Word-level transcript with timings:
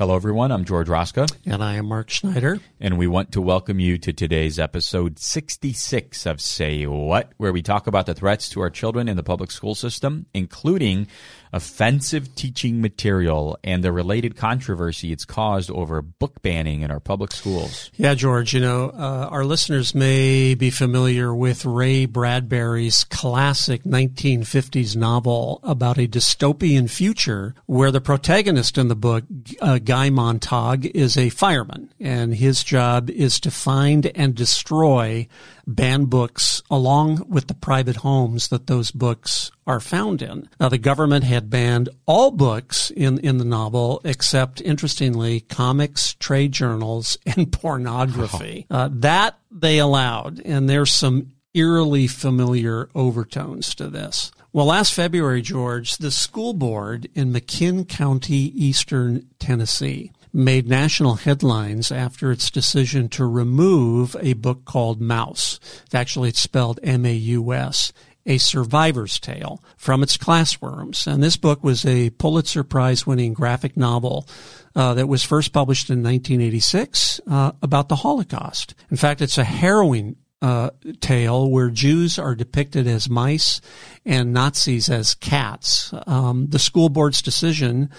Hello, 0.00 0.16
everyone. 0.16 0.50
I'm 0.50 0.64
George 0.64 0.88
Roska. 0.88 1.30
And 1.44 1.62
I 1.62 1.74
am 1.74 1.84
Mark 1.84 2.08
Schneider. 2.08 2.58
And 2.80 2.96
we 2.96 3.06
want 3.06 3.32
to 3.32 3.42
welcome 3.42 3.78
you 3.78 3.98
to 3.98 4.14
today's 4.14 4.58
episode 4.58 5.18
66 5.18 6.24
of 6.24 6.40
Say 6.40 6.86
What, 6.86 7.32
where 7.36 7.52
we 7.52 7.60
talk 7.60 7.86
about 7.86 8.06
the 8.06 8.14
threats 8.14 8.48
to 8.48 8.62
our 8.62 8.70
children 8.70 9.10
in 9.10 9.18
the 9.18 9.22
public 9.22 9.50
school 9.50 9.74
system, 9.74 10.24
including 10.32 11.06
offensive 11.52 12.34
teaching 12.34 12.80
material 12.80 13.58
and 13.64 13.82
the 13.82 13.92
related 13.92 14.36
controversy 14.36 15.12
it's 15.12 15.24
caused 15.24 15.70
over 15.70 16.00
book 16.00 16.40
banning 16.42 16.82
in 16.82 16.90
our 16.90 17.00
public 17.00 17.32
schools. 17.32 17.90
Yeah, 17.94 18.14
George, 18.14 18.54
you 18.54 18.60
know, 18.60 18.90
uh, 18.90 19.28
our 19.30 19.44
listeners 19.44 19.94
may 19.94 20.54
be 20.54 20.70
familiar 20.70 21.34
with 21.34 21.64
Ray 21.64 22.06
Bradbury's 22.06 23.04
classic 23.04 23.82
1950s 23.84 24.96
novel 24.96 25.60
about 25.62 25.98
a 25.98 26.06
dystopian 26.06 26.88
future 26.88 27.54
where 27.66 27.90
the 27.90 28.00
protagonist 28.00 28.78
in 28.78 28.88
the 28.88 28.96
book, 28.96 29.24
uh, 29.60 29.78
Guy 29.78 30.10
Montag, 30.10 30.86
is 30.86 31.16
a 31.16 31.30
fireman 31.30 31.92
and 31.98 32.34
his 32.34 32.62
job 32.64 33.10
is 33.10 33.40
to 33.40 33.50
find 33.50 34.06
and 34.14 34.34
destroy 34.34 35.26
banned 35.66 36.10
books 36.10 36.62
along 36.70 37.24
with 37.28 37.46
the 37.46 37.54
private 37.54 37.96
homes 37.96 38.48
that 38.48 38.66
those 38.66 38.90
books 38.90 39.50
are 39.66 39.80
found 39.80 40.22
in. 40.22 40.48
Now, 40.58 40.68
the 40.68 40.78
government 40.78 41.24
had 41.24 41.50
banned 41.50 41.88
all 42.06 42.30
books 42.30 42.90
in, 42.90 43.18
in 43.18 43.38
the 43.38 43.44
novel 43.44 44.00
except, 44.04 44.60
interestingly, 44.60 45.40
comics, 45.40 46.14
trade 46.14 46.52
journals, 46.52 47.18
and 47.26 47.52
pornography. 47.52 48.66
Uh, 48.70 48.88
that 48.92 49.38
they 49.50 49.78
allowed, 49.78 50.40
and 50.44 50.68
there's 50.68 50.92
some 50.92 51.32
eerily 51.54 52.06
familiar 52.06 52.88
overtones 52.94 53.74
to 53.74 53.88
this. 53.88 54.30
Well, 54.52 54.66
last 54.66 54.94
February, 54.94 55.42
George, 55.42 55.98
the 55.98 56.10
school 56.10 56.54
board 56.54 57.08
in 57.14 57.32
McMinn 57.32 57.88
County, 57.88 58.34
eastern 58.34 59.28
Tennessee, 59.38 60.10
made 60.32 60.68
national 60.68 61.16
headlines 61.16 61.90
after 61.90 62.30
its 62.30 62.50
decision 62.50 63.08
to 63.10 63.26
remove 63.26 64.16
a 64.20 64.34
book 64.34 64.64
called 64.64 65.00
Mouse. 65.00 65.58
Actually, 65.92 66.30
it's 66.30 66.40
spelled 66.40 66.80
M-A-U-S. 66.82 67.92
A 68.26 68.36
Survivor's 68.36 69.18
Tale 69.18 69.62
from 69.78 70.02
its 70.02 70.18
classrooms. 70.18 71.06
And 71.06 71.22
this 71.22 71.38
book 71.38 71.64
was 71.64 71.86
a 71.86 72.10
Pulitzer 72.10 72.62
Prize 72.62 73.06
winning 73.06 73.32
graphic 73.32 73.78
novel 73.78 74.28
uh, 74.76 74.92
that 74.94 75.08
was 75.08 75.24
first 75.24 75.52
published 75.52 75.88
in 75.88 76.02
1986 76.02 77.20
uh, 77.26 77.52
about 77.62 77.88
the 77.88 77.96
Holocaust. 77.96 78.74
In 78.90 78.98
fact, 78.98 79.22
it's 79.22 79.38
a 79.38 79.44
harrowing 79.44 80.16
uh, 80.42 80.70
tale 81.00 81.50
where 81.50 81.70
Jews 81.70 82.18
are 82.18 82.34
depicted 82.34 82.86
as 82.86 83.10
mice 83.10 83.60
and 84.04 84.32
Nazis 84.32 84.88
as 84.88 85.14
cats. 85.14 85.92
Um, 86.06 86.46
the 86.48 86.58
school 86.58 86.88
board's 86.88 87.20
decision, 87.20 87.90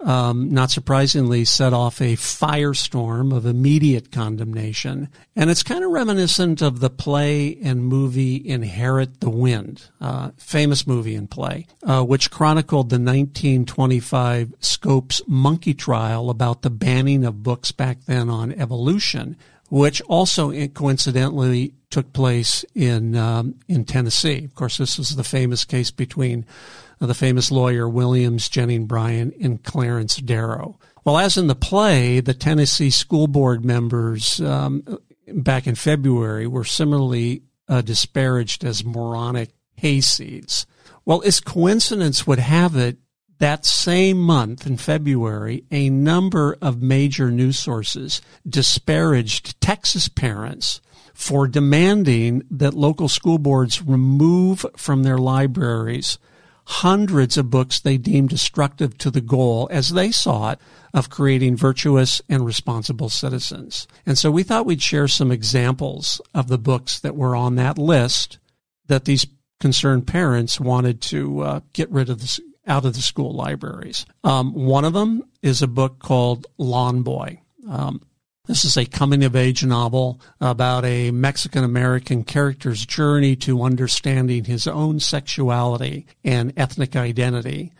um, 0.00 0.50
not 0.50 0.70
surprisingly, 0.70 1.44
set 1.44 1.72
off 1.72 2.00
a 2.00 2.14
firestorm 2.16 3.34
of 3.34 3.44
immediate 3.44 4.12
condemnation, 4.12 5.08
and 5.34 5.50
it's 5.50 5.62
kind 5.62 5.84
of 5.84 5.90
reminiscent 5.90 6.62
of 6.62 6.80
the 6.80 6.90
play 6.90 7.58
and 7.62 7.84
movie 7.84 8.40
Inherit 8.48 9.20
the 9.20 9.30
Wind, 9.30 9.84
uh, 10.00 10.30
famous 10.36 10.86
movie 10.86 11.16
and 11.16 11.30
play, 11.30 11.66
uh, 11.82 12.04
which 12.04 12.30
chronicled 12.30 12.90
the 12.90 12.94
1925 12.94 14.54
Scopes 14.60 15.20
monkey 15.26 15.74
trial 15.74 16.30
about 16.30 16.62
the 16.62 16.70
banning 16.70 17.24
of 17.24 17.42
books 17.42 17.72
back 17.72 17.98
then 18.06 18.30
on 18.30 18.52
evolution 18.52 19.36
which 19.70 20.00
also 20.02 20.50
coincidentally 20.68 21.74
took 21.90 22.12
place 22.12 22.64
in 22.74 23.16
um, 23.16 23.54
in 23.68 23.84
Tennessee. 23.84 24.44
Of 24.44 24.54
course, 24.54 24.78
this 24.78 24.98
is 24.98 25.16
the 25.16 25.24
famous 25.24 25.47
case 25.64 25.90
between 25.90 26.46
the 26.98 27.14
famous 27.14 27.50
lawyer 27.50 27.88
Williams 27.88 28.48
Jennings 28.48 28.86
Bryan 28.86 29.32
and 29.40 29.62
Clarence 29.62 30.16
Darrow. 30.16 30.78
Well, 31.04 31.18
as 31.18 31.36
in 31.36 31.46
the 31.46 31.54
play, 31.54 32.20
the 32.20 32.34
Tennessee 32.34 32.90
school 32.90 33.28
board 33.28 33.64
members 33.64 34.40
um, 34.40 34.82
back 35.28 35.66
in 35.66 35.74
February 35.74 36.46
were 36.46 36.64
similarly 36.64 37.42
uh, 37.68 37.82
disparaged 37.82 38.64
as 38.64 38.84
moronic 38.84 39.50
hayseeds. 39.80 40.66
Well, 41.04 41.22
as 41.24 41.40
coincidence 41.40 42.26
would 42.26 42.38
have 42.38 42.76
it, 42.76 42.98
that 43.38 43.64
same 43.64 44.18
month 44.18 44.66
in 44.66 44.76
February, 44.76 45.64
a 45.70 45.90
number 45.90 46.58
of 46.60 46.82
major 46.82 47.30
news 47.30 47.58
sources 47.58 48.20
disparaged 48.46 49.60
Texas 49.60 50.08
parents 50.08 50.80
for 51.18 51.48
demanding 51.48 52.44
that 52.48 52.74
local 52.74 53.08
school 53.08 53.38
boards 53.38 53.82
remove 53.82 54.64
from 54.76 55.02
their 55.02 55.18
libraries 55.18 56.16
hundreds 56.64 57.36
of 57.36 57.50
books 57.50 57.80
they 57.80 57.98
deemed 57.98 58.28
destructive 58.28 58.96
to 58.96 59.10
the 59.10 59.20
goal, 59.20 59.66
as 59.72 59.88
they 59.88 60.12
saw 60.12 60.52
it, 60.52 60.60
of 60.94 61.10
creating 61.10 61.56
virtuous 61.56 62.22
and 62.28 62.46
responsible 62.46 63.08
citizens. 63.08 63.88
And 64.06 64.16
so 64.16 64.30
we 64.30 64.44
thought 64.44 64.64
we'd 64.64 64.80
share 64.80 65.08
some 65.08 65.32
examples 65.32 66.20
of 66.34 66.46
the 66.46 66.56
books 66.56 67.00
that 67.00 67.16
were 67.16 67.34
on 67.34 67.56
that 67.56 67.78
list 67.78 68.38
that 68.86 69.04
these 69.04 69.26
concerned 69.58 70.06
parents 70.06 70.60
wanted 70.60 71.00
to 71.00 71.40
uh, 71.40 71.60
get 71.72 71.90
rid 71.90 72.10
of 72.10 72.20
the, 72.20 72.40
out 72.64 72.84
of 72.84 72.94
the 72.94 73.02
school 73.02 73.34
libraries. 73.34 74.06
Um, 74.22 74.54
one 74.54 74.84
of 74.84 74.92
them 74.92 75.24
is 75.42 75.62
a 75.62 75.66
book 75.66 75.98
called 75.98 76.46
Lawn 76.58 77.02
Boy. 77.02 77.40
Um, 77.68 78.02
this 78.48 78.64
is 78.64 78.76
a 78.76 78.86
coming 78.86 79.22
of 79.24 79.36
age 79.36 79.62
novel 79.62 80.20
about 80.40 80.84
a 80.84 81.10
Mexican 81.10 81.62
American 81.62 82.24
character's 82.24 82.84
journey 82.84 83.36
to 83.36 83.62
understanding 83.62 84.44
his 84.44 84.66
own 84.66 84.98
sexuality 84.98 86.06
and 86.24 86.52
ethnic 86.56 86.96
identity. 86.96 87.72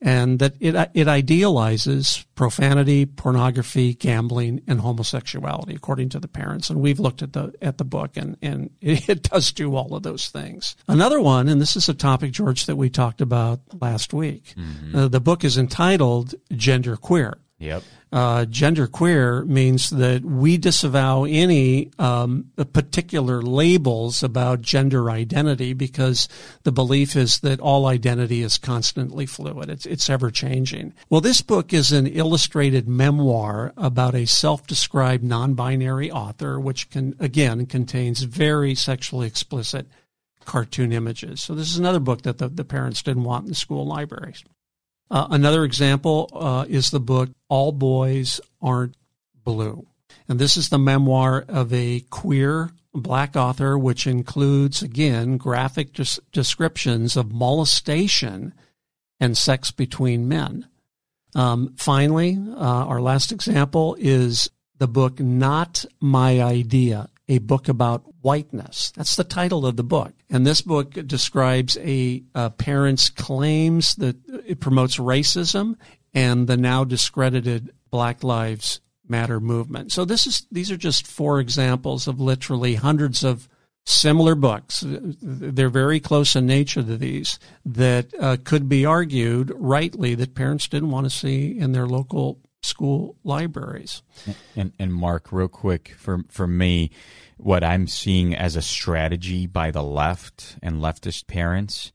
And 0.00 0.38
that 0.40 0.54
it, 0.60 0.74
it 0.92 1.08
idealizes 1.08 2.26
profanity, 2.34 3.06
pornography, 3.06 3.94
gambling, 3.94 4.60
and 4.66 4.80
homosexuality, 4.80 5.74
according 5.74 6.10
to 6.10 6.20
the 6.20 6.28
parents. 6.28 6.68
And 6.68 6.80
we've 6.80 7.00
looked 7.00 7.22
at 7.22 7.32
the, 7.32 7.54
at 7.62 7.78
the 7.78 7.84
book 7.84 8.16
and, 8.16 8.36
and 8.42 8.70
it 8.82 9.22
does 9.22 9.52
do 9.52 9.74
all 9.76 9.94
of 9.94 10.02
those 10.02 10.28
things. 10.28 10.76
Another 10.88 11.20
one, 11.20 11.48
and 11.48 11.60
this 11.60 11.76
is 11.76 11.88
a 11.88 11.94
topic, 11.94 12.32
George, 12.32 12.66
that 12.66 12.76
we 12.76 12.90
talked 12.90 13.22
about 13.22 13.60
last 13.80 14.12
week. 14.12 14.54
Mm-hmm. 14.56 14.96
Uh, 14.96 15.08
the 15.08 15.20
book 15.20 15.44
is 15.44 15.56
entitled 15.56 16.34
Gender 16.52 16.96
Queer. 16.96 17.38
Yep. 17.58 17.82
Uh, 18.12 18.44
gender 18.44 18.86
queer 18.86 19.44
means 19.44 19.90
that 19.90 20.24
we 20.24 20.56
disavow 20.56 21.24
any 21.24 21.90
um, 21.98 22.50
particular 22.72 23.42
labels 23.42 24.22
about 24.22 24.60
gender 24.60 25.10
identity 25.10 25.72
because 25.72 26.28
the 26.64 26.72
belief 26.72 27.16
is 27.16 27.38
that 27.40 27.60
all 27.60 27.86
identity 27.86 28.42
is 28.42 28.58
constantly 28.58 29.24
fluid. 29.24 29.70
It's, 29.70 29.86
it's 29.86 30.10
ever 30.10 30.30
changing. 30.30 30.94
Well, 31.08 31.20
this 31.20 31.42
book 31.42 31.72
is 31.72 31.92
an 31.92 32.06
illustrated 32.06 32.88
memoir 32.88 33.72
about 33.76 34.14
a 34.14 34.26
self-described 34.26 35.24
non-binary 35.24 36.10
author, 36.10 36.60
which 36.60 36.90
can, 36.90 37.16
again, 37.18 37.66
contains 37.66 38.22
very 38.22 38.74
sexually 38.74 39.26
explicit 39.26 39.86
cartoon 40.44 40.92
images. 40.92 41.40
So 41.40 41.54
this 41.54 41.70
is 41.70 41.78
another 41.78 42.00
book 42.00 42.22
that 42.22 42.38
the, 42.38 42.48
the 42.48 42.64
parents 42.64 43.02
didn't 43.02 43.24
want 43.24 43.44
in 43.44 43.48
the 43.48 43.54
school 43.54 43.86
libraries. 43.86 44.44
Uh, 45.10 45.28
another 45.30 45.64
example 45.64 46.30
uh, 46.32 46.64
is 46.68 46.90
the 46.90 47.00
book 47.00 47.30
All 47.48 47.72
Boys 47.72 48.40
Aren't 48.60 48.96
Blue. 49.44 49.86
And 50.28 50.38
this 50.38 50.56
is 50.56 50.68
the 50.68 50.78
memoir 50.78 51.44
of 51.48 51.72
a 51.72 52.00
queer 52.10 52.70
black 52.94 53.36
author, 53.36 53.76
which 53.76 54.06
includes, 54.06 54.82
again, 54.82 55.36
graphic 55.36 55.92
des- 55.92 56.20
descriptions 56.32 57.16
of 57.16 57.32
molestation 57.32 58.54
and 59.20 59.36
sex 59.36 59.70
between 59.70 60.28
men. 60.28 60.66
Um, 61.34 61.74
finally, 61.76 62.38
uh, 62.38 62.54
our 62.86 63.00
last 63.00 63.32
example 63.32 63.96
is 63.98 64.48
the 64.78 64.88
book 64.88 65.20
Not 65.20 65.84
My 66.00 66.40
Idea 66.40 67.10
a 67.28 67.38
book 67.38 67.68
about 67.68 68.04
whiteness. 68.20 68.92
That's 68.96 69.16
the 69.16 69.24
title 69.24 69.66
of 69.66 69.76
the 69.76 69.84
book. 69.84 70.12
And 70.30 70.46
this 70.46 70.60
book 70.60 70.92
describes 70.92 71.76
a, 71.78 72.22
a 72.34 72.50
parent's 72.50 73.08
claims 73.08 73.94
that 73.96 74.16
it 74.46 74.60
promotes 74.60 74.98
racism 74.98 75.76
and 76.12 76.46
the 76.46 76.56
now 76.56 76.84
discredited 76.84 77.72
Black 77.90 78.22
Lives 78.22 78.80
Matter 79.06 79.38
movement. 79.38 79.92
So 79.92 80.06
this 80.06 80.26
is 80.26 80.46
these 80.50 80.70
are 80.70 80.78
just 80.78 81.06
four 81.06 81.38
examples 81.38 82.08
of 82.08 82.20
literally 82.20 82.76
hundreds 82.76 83.22
of 83.22 83.48
similar 83.84 84.34
books. 84.34 84.82
They're 84.86 85.68
very 85.68 86.00
close 86.00 86.34
in 86.34 86.46
nature 86.46 86.82
to 86.82 86.96
these 86.96 87.38
that 87.66 88.14
uh, 88.18 88.38
could 88.42 88.66
be 88.66 88.86
argued 88.86 89.52
rightly 89.54 90.14
that 90.14 90.34
parents 90.34 90.68
didn't 90.68 90.90
want 90.90 91.04
to 91.04 91.10
see 91.10 91.58
in 91.58 91.72
their 91.72 91.86
local 91.86 92.40
school 92.64 93.16
libraries. 93.24 94.02
And, 94.56 94.72
and 94.78 94.92
Mark, 94.92 95.32
real 95.32 95.48
quick 95.48 95.94
for 95.98 96.24
for 96.28 96.46
me, 96.46 96.90
what 97.36 97.62
I'm 97.62 97.86
seeing 97.86 98.34
as 98.34 98.56
a 98.56 98.62
strategy 98.62 99.46
by 99.46 99.70
the 99.70 99.82
left 99.82 100.56
and 100.62 100.80
leftist 100.80 101.26
parents 101.26 101.92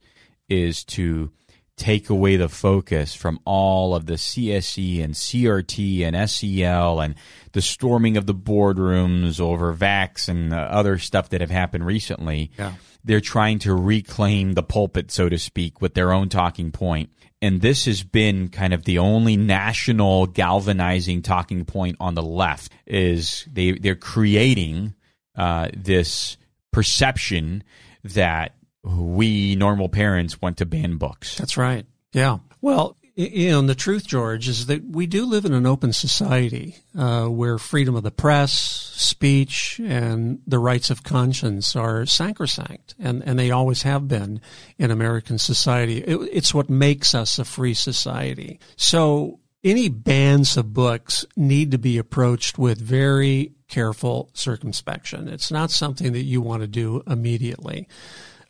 is 0.48 0.84
to 0.84 1.30
take 1.80 2.10
away 2.10 2.36
the 2.36 2.48
focus 2.48 3.14
from 3.14 3.40
all 3.46 3.94
of 3.94 4.04
the 4.04 4.14
CSE 4.14 5.02
and 5.02 5.14
CRT 5.14 6.02
and 6.02 6.30
SEL 6.30 7.00
and 7.00 7.14
the 7.52 7.62
storming 7.62 8.18
of 8.18 8.26
the 8.26 8.34
boardrooms 8.34 9.40
over 9.40 9.74
vax 9.74 10.28
and 10.28 10.52
other 10.52 10.98
stuff 10.98 11.30
that 11.30 11.40
have 11.40 11.50
happened 11.50 11.86
recently. 11.86 12.52
Yeah. 12.58 12.74
They're 13.02 13.22
trying 13.22 13.60
to 13.60 13.74
reclaim 13.74 14.52
the 14.52 14.62
pulpit, 14.62 15.10
so 15.10 15.30
to 15.30 15.38
speak, 15.38 15.80
with 15.80 15.94
their 15.94 16.12
own 16.12 16.28
talking 16.28 16.70
point. 16.70 17.10
And 17.40 17.62
this 17.62 17.86
has 17.86 18.02
been 18.02 18.48
kind 18.48 18.74
of 18.74 18.84
the 18.84 18.98
only 18.98 19.38
national 19.38 20.26
galvanizing 20.26 21.22
talking 21.22 21.64
point 21.64 21.96
on 21.98 22.14
the 22.14 22.22
left 22.22 22.70
is 22.84 23.48
they, 23.50 23.72
they're 23.72 23.94
creating 23.94 24.94
uh, 25.34 25.70
this 25.74 26.36
perception 26.72 27.64
that 28.04 28.54
we 28.82 29.56
normal 29.56 29.88
parents 29.88 30.40
want 30.40 30.56
to 30.58 30.66
ban 30.66 30.96
books. 30.96 31.36
That's 31.36 31.56
right. 31.56 31.86
Yeah. 32.12 32.38
Well, 32.60 32.96
you 33.16 33.50
know, 33.50 33.62
the 33.62 33.74
truth, 33.74 34.06
George, 34.06 34.48
is 34.48 34.66
that 34.66 34.82
we 34.84 35.06
do 35.06 35.26
live 35.26 35.44
in 35.44 35.52
an 35.52 35.66
open 35.66 35.92
society 35.92 36.76
uh, 36.96 37.26
where 37.26 37.58
freedom 37.58 37.94
of 37.94 38.02
the 38.02 38.10
press, 38.10 38.52
speech, 38.52 39.80
and 39.84 40.40
the 40.46 40.58
rights 40.58 40.90
of 40.90 41.02
conscience 41.02 41.76
are 41.76 42.06
sacrosanct, 42.06 42.94
and, 42.98 43.22
and 43.26 43.38
they 43.38 43.50
always 43.50 43.82
have 43.82 44.08
been 44.08 44.40
in 44.78 44.90
American 44.90 45.38
society. 45.38 45.98
It, 45.98 46.16
it's 46.32 46.54
what 46.54 46.70
makes 46.70 47.14
us 47.14 47.38
a 47.38 47.44
free 47.44 47.74
society. 47.74 48.58
So 48.76 49.40
any 49.62 49.88
bans 49.88 50.56
of 50.56 50.72
books 50.72 51.26
need 51.36 51.72
to 51.72 51.78
be 51.78 51.98
approached 51.98 52.58
with 52.58 52.80
very 52.80 53.52
careful 53.68 54.30
circumspection. 54.32 55.28
It's 55.28 55.50
not 55.50 55.70
something 55.70 56.12
that 56.12 56.22
you 56.22 56.40
want 56.40 56.62
to 56.62 56.66
do 56.66 57.02
immediately. 57.06 57.86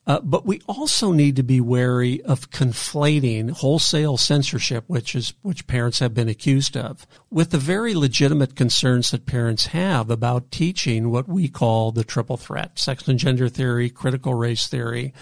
Uh, 0.07 0.19
but 0.23 0.47
we 0.47 0.61
also 0.67 1.13
need 1.13 1.37
to 1.37 1.43
be 1.43 1.61
wary 1.61 2.23
of 2.23 2.51
conflating 2.51 3.51
wholesale 3.51 4.17
censorship, 4.17 4.85
which 4.87 5.15
is 5.15 5.35
which 5.43 5.67
parents 5.67 5.99
have 5.99 6.15
been 6.15 6.29
accused 6.29 6.77
of, 6.77 7.07
with 7.31 7.51
the 7.51 7.59
very 7.59 7.95
legitimate 7.95 8.57
concerns 8.57 9.11
that 9.11 9.27
parents 9.27 9.67
have 9.67 10.11
about 10.11 10.51
teaching 10.51 11.11
what 11.11 11.29
we 11.29 11.49
call 11.49 11.93
the 11.93 12.03
triple 12.03 12.39
threat: 12.39 12.79
sex 12.79 13.07
and 13.09 13.19
gender 13.19 13.49
theory, 13.49 13.91
critical 13.91 14.35
race 14.35 14.67
theory, 14.67 15.13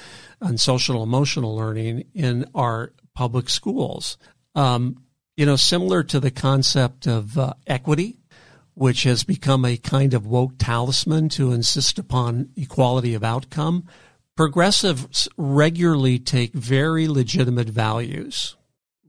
and 0.40 0.60
social 0.60 1.02
emotional 1.02 1.56
learning 1.56 2.04
in 2.14 2.46
our 2.54 2.92
public 3.14 3.50
schools. 3.50 4.16
Um, 4.54 5.02
you 5.36 5.44
know, 5.44 5.56
similar 5.56 6.04
to 6.04 6.20
the 6.20 6.30
concept 6.30 7.06
of 7.06 7.36
uh, 7.36 7.54
equity, 7.66 8.20
which 8.74 9.02
has 9.02 9.24
become 9.24 9.64
a 9.64 9.76
kind 9.76 10.14
of 10.14 10.24
woke 10.24 10.52
talisman 10.56 11.28
to 11.30 11.52
insist 11.52 11.98
upon 11.98 12.50
equality 12.56 13.14
of 13.14 13.24
outcome 13.24 13.84
progressives 14.38 15.26
regularly 15.36 16.16
take 16.16 16.52
very 16.52 17.08
legitimate 17.08 17.68
values 17.68 18.54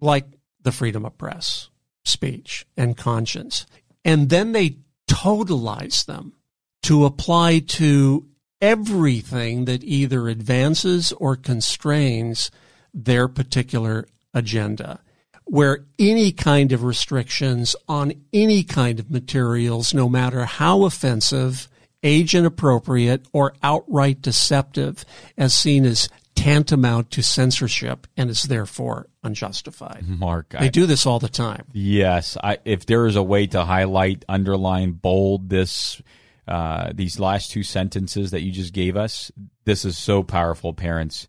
like 0.01 0.25
the 0.63 0.71
freedom 0.71 1.05
of 1.05 1.15
press, 1.19 1.69
speech, 2.03 2.65
and 2.75 2.97
conscience, 2.97 3.67
and 4.03 4.29
then 4.31 4.53
they 4.53 4.77
totalize 5.07 6.03
them 6.03 6.33
to 6.81 7.05
apply 7.05 7.59
to 7.59 8.25
everything 8.59 9.65
that 9.65 9.83
either 9.83 10.27
advances 10.27 11.11
or 11.11 11.35
constrains 11.35 12.49
their 12.91 13.27
particular 13.27 14.07
agenda. 14.33 14.99
Where 15.43 15.85
any 15.99 16.31
kind 16.31 16.71
of 16.71 16.83
restrictions 16.83 17.75
on 17.87 18.13
any 18.33 18.63
kind 18.63 18.99
of 18.99 19.11
materials, 19.11 19.93
no 19.93 20.09
matter 20.09 20.45
how 20.45 20.85
offensive, 20.85 21.69
age 22.03 22.35
inappropriate, 22.35 23.25
or 23.33 23.53
outright 23.61 24.21
deceptive 24.21 25.03
as 25.37 25.53
seen 25.53 25.85
as 25.85 26.09
tantamount 26.35 27.11
to 27.11 27.21
censorship 27.21 28.07
and 28.15 28.29
is 28.29 28.43
therefore 28.43 29.09
unjustified. 29.23 30.07
Mark, 30.07 30.49
they 30.51 30.67
I, 30.67 30.69
do 30.69 30.85
this 30.85 31.05
all 31.05 31.19
the 31.19 31.27
time. 31.27 31.65
Yes, 31.73 32.37
I, 32.41 32.59
if 32.63 32.85
there 32.85 33.05
is 33.07 33.17
a 33.17 33.23
way 33.23 33.47
to 33.47 33.65
highlight, 33.65 34.23
underline, 34.29 34.91
bold 34.93 35.49
this, 35.49 36.01
uh, 36.47 36.91
these 36.95 37.19
last 37.19 37.51
two 37.51 37.63
sentences 37.63 38.31
that 38.31 38.41
you 38.41 38.53
just 38.53 38.73
gave 38.73 38.95
us, 38.95 39.31
this 39.65 39.83
is 39.83 39.97
so 39.97 40.23
powerful, 40.23 40.73
parents. 40.73 41.27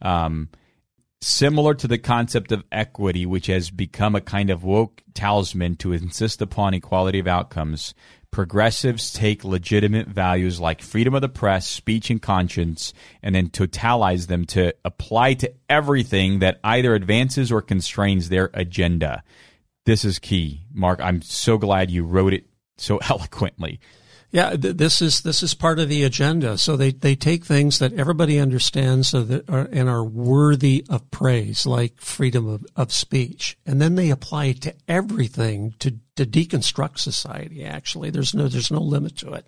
Um, 0.00 0.48
similar 1.20 1.74
to 1.74 1.88
the 1.88 1.98
concept 1.98 2.52
of 2.52 2.62
equity, 2.70 3.26
which 3.26 3.46
has 3.46 3.70
become 3.70 4.14
a 4.14 4.20
kind 4.20 4.50
of 4.50 4.62
woke 4.62 5.02
talisman 5.14 5.74
to 5.76 5.92
insist 5.92 6.40
upon 6.40 6.74
equality 6.74 7.18
of 7.18 7.26
outcomes, 7.26 7.94
progressives 8.32 9.12
take 9.12 9.44
legitimate 9.44 10.08
values 10.08 10.58
like 10.58 10.82
freedom 10.82 11.14
of 11.14 11.20
the 11.20 11.28
press, 11.28 11.68
speech, 11.68 12.10
and 12.10 12.20
conscience, 12.20 12.92
and 13.22 13.34
then 13.34 13.48
totalize 13.48 14.26
them 14.26 14.44
to 14.46 14.74
apply 14.84 15.34
to 15.34 15.52
everything 15.68 16.40
that 16.40 16.58
either 16.64 16.94
advances 16.94 17.52
or 17.52 17.62
constrains 17.62 18.28
their 18.28 18.50
agenda. 18.54 19.22
This 19.84 20.04
is 20.04 20.18
key, 20.18 20.62
Mark. 20.72 21.00
I'm 21.00 21.22
so 21.22 21.58
glad 21.58 21.90
you 21.90 22.04
wrote 22.04 22.32
it 22.32 22.46
so 22.78 22.96
eloquently. 23.08 23.78
Yeah, 24.32 24.56
th- 24.56 24.78
this 24.78 25.02
is 25.02 25.20
this 25.20 25.42
is 25.42 25.52
part 25.52 25.78
of 25.78 25.90
the 25.90 26.04
agenda. 26.04 26.56
So 26.56 26.74
they, 26.74 26.90
they 26.90 27.14
take 27.14 27.44
things 27.44 27.78
that 27.78 27.92
everybody 27.92 28.38
understands 28.38 29.10
so 29.10 29.22
that 29.24 29.48
are, 29.50 29.68
and 29.70 29.90
are 29.90 30.02
worthy 30.02 30.86
of 30.88 31.10
praise, 31.10 31.66
like 31.66 32.00
freedom 32.00 32.48
of, 32.48 32.64
of 32.74 32.92
speech, 32.92 33.58
and 33.66 33.80
then 33.80 33.94
they 33.94 34.08
apply 34.08 34.46
it 34.46 34.62
to 34.62 34.74
everything 34.88 35.74
to 35.80 35.98
to 36.16 36.24
deconstruct 36.24 36.98
society. 36.98 37.62
Actually, 37.62 38.08
there's 38.08 38.34
no 38.34 38.48
there's 38.48 38.70
no 38.70 38.80
limit 38.80 39.16
to 39.18 39.34
it, 39.34 39.46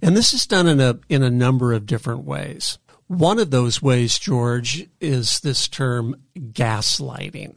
and 0.00 0.16
this 0.16 0.32
is 0.32 0.46
done 0.46 0.66
in 0.66 0.80
a 0.80 0.98
in 1.10 1.22
a 1.22 1.30
number 1.30 1.74
of 1.74 1.84
different 1.84 2.24
ways. 2.24 2.78
One 3.08 3.38
of 3.38 3.50
those 3.50 3.82
ways, 3.82 4.18
George, 4.18 4.88
is 4.98 5.40
this 5.40 5.68
term 5.68 6.16
gaslighting. 6.34 7.56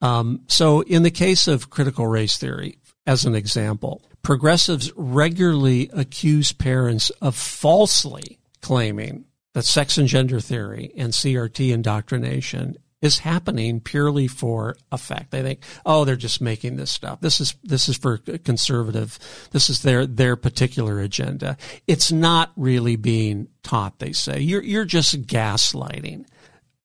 Um, 0.00 0.42
so, 0.46 0.82
in 0.82 1.02
the 1.02 1.10
case 1.10 1.48
of 1.48 1.70
critical 1.70 2.06
race 2.06 2.36
theory, 2.36 2.78
as 3.06 3.24
an 3.24 3.34
example, 3.34 4.02
progressives 4.22 4.92
regularly 4.94 5.90
accuse 5.92 6.52
parents 6.52 7.10
of 7.20 7.34
falsely 7.36 8.38
claiming 8.60 9.24
that 9.54 9.64
sex 9.64 9.98
and 9.98 10.08
gender 10.08 10.40
theory 10.40 10.92
and 10.96 11.12
CRT 11.12 11.72
indoctrination 11.72 12.76
is 13.02 13.18
happening 13.18 13.80
purely 13.80 14.28
for 14.28 14.76
effect. 14.92 15.32
They 15.32 15.42
think, 15.42 15.64
oh, 15.84 16.04
they're 16.04 16.14
just 16.14 16.40
making 16.40 16.76
this 16.76 16.92
stuff. 16.92 17.20
This 17.20 17.40
is 17.40 17.56
this 17.64 17.88
is 17.88 17.96
for 17.96 18.18
conservative. 18.18 19.18
This 19.50 19.68
is 19.68 19.82
their 19.82 20.06
their 20.06 20.36
particular 20.36 21.00
agenda. 21.00 21.56
It's 21.88 22.12
not 22.12 22.52
really 22.56 22.94
being 22.94 23.48
taught. 23.64 23.98
They 23.98 24.12
say 24.12 24.40
you're 24.40 24.62
you're 24.62 24.84
just 24.84 25.22
gaslighting. 25.22 26.26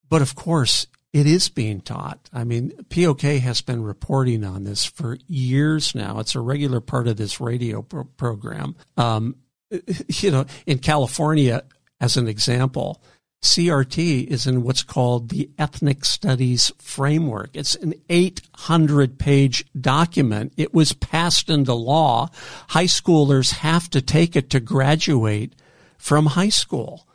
But 0.10 0.24
of 0.24 0.36
course, 0.36 0.88
it 1.14 1.26
is 1.26 1.50
being 1.50 1.82
taught. 1.82 2.30
I 2.34 2.44
mean, 2.44 2.74
POK 2.90 3.22
has 3.22 3.62
been 3.62 3.84
reporting 3.84 4.44
on 4.44 4.64
this 4.64 4.86
for 4.86 5.18
years 5.28 5.96
now. 5.96 6.20
It's 6.20 6.36
a 6.36 6.42
regular 6.42 6.82
part 6.82 7.08
of 7.08 7.18
this 7.18 7.40
radio 7.40 7.82
pro- 7.82 8.04
program. 8.04 8.76
Um, 8.98 9.36
you 10.08 10.32
know, 10.32 10.46
in 10.66 10.80
California, 10.80 11.64
as 12.00 12.18
an 12.18 12.28
example, 12.28 13.02
CRT 13.44 14.28
is 14.28 14.48
in 14.48 14.64
what's 14.64 14.84
called 14.84 15.30
the 15.30 15.50
Ethnic 15.58 16.06
Studies 16.06 16.72
Framework. 16.80 17.52
It's 17.54 17.76
an 17.76 17.94
800 18.10 19.20
page 19.20 19.66
document. 19.80 20.54
It 20.58 20.74
was 20.74 20.94
passed 20.94 21.50
into 21.50 21.74
law. 21.74 22.30
High 22.70 22.86
schoolers 22.86 23.54
have 23.58 23.90
to 23.92 24.02
take 24.02 24.36
it 24.36 24.50
to 24.52 24.60
graduate 24.60 25.54
from 25.98 26.28
high 26.28 26.50
school. 26.50 27.08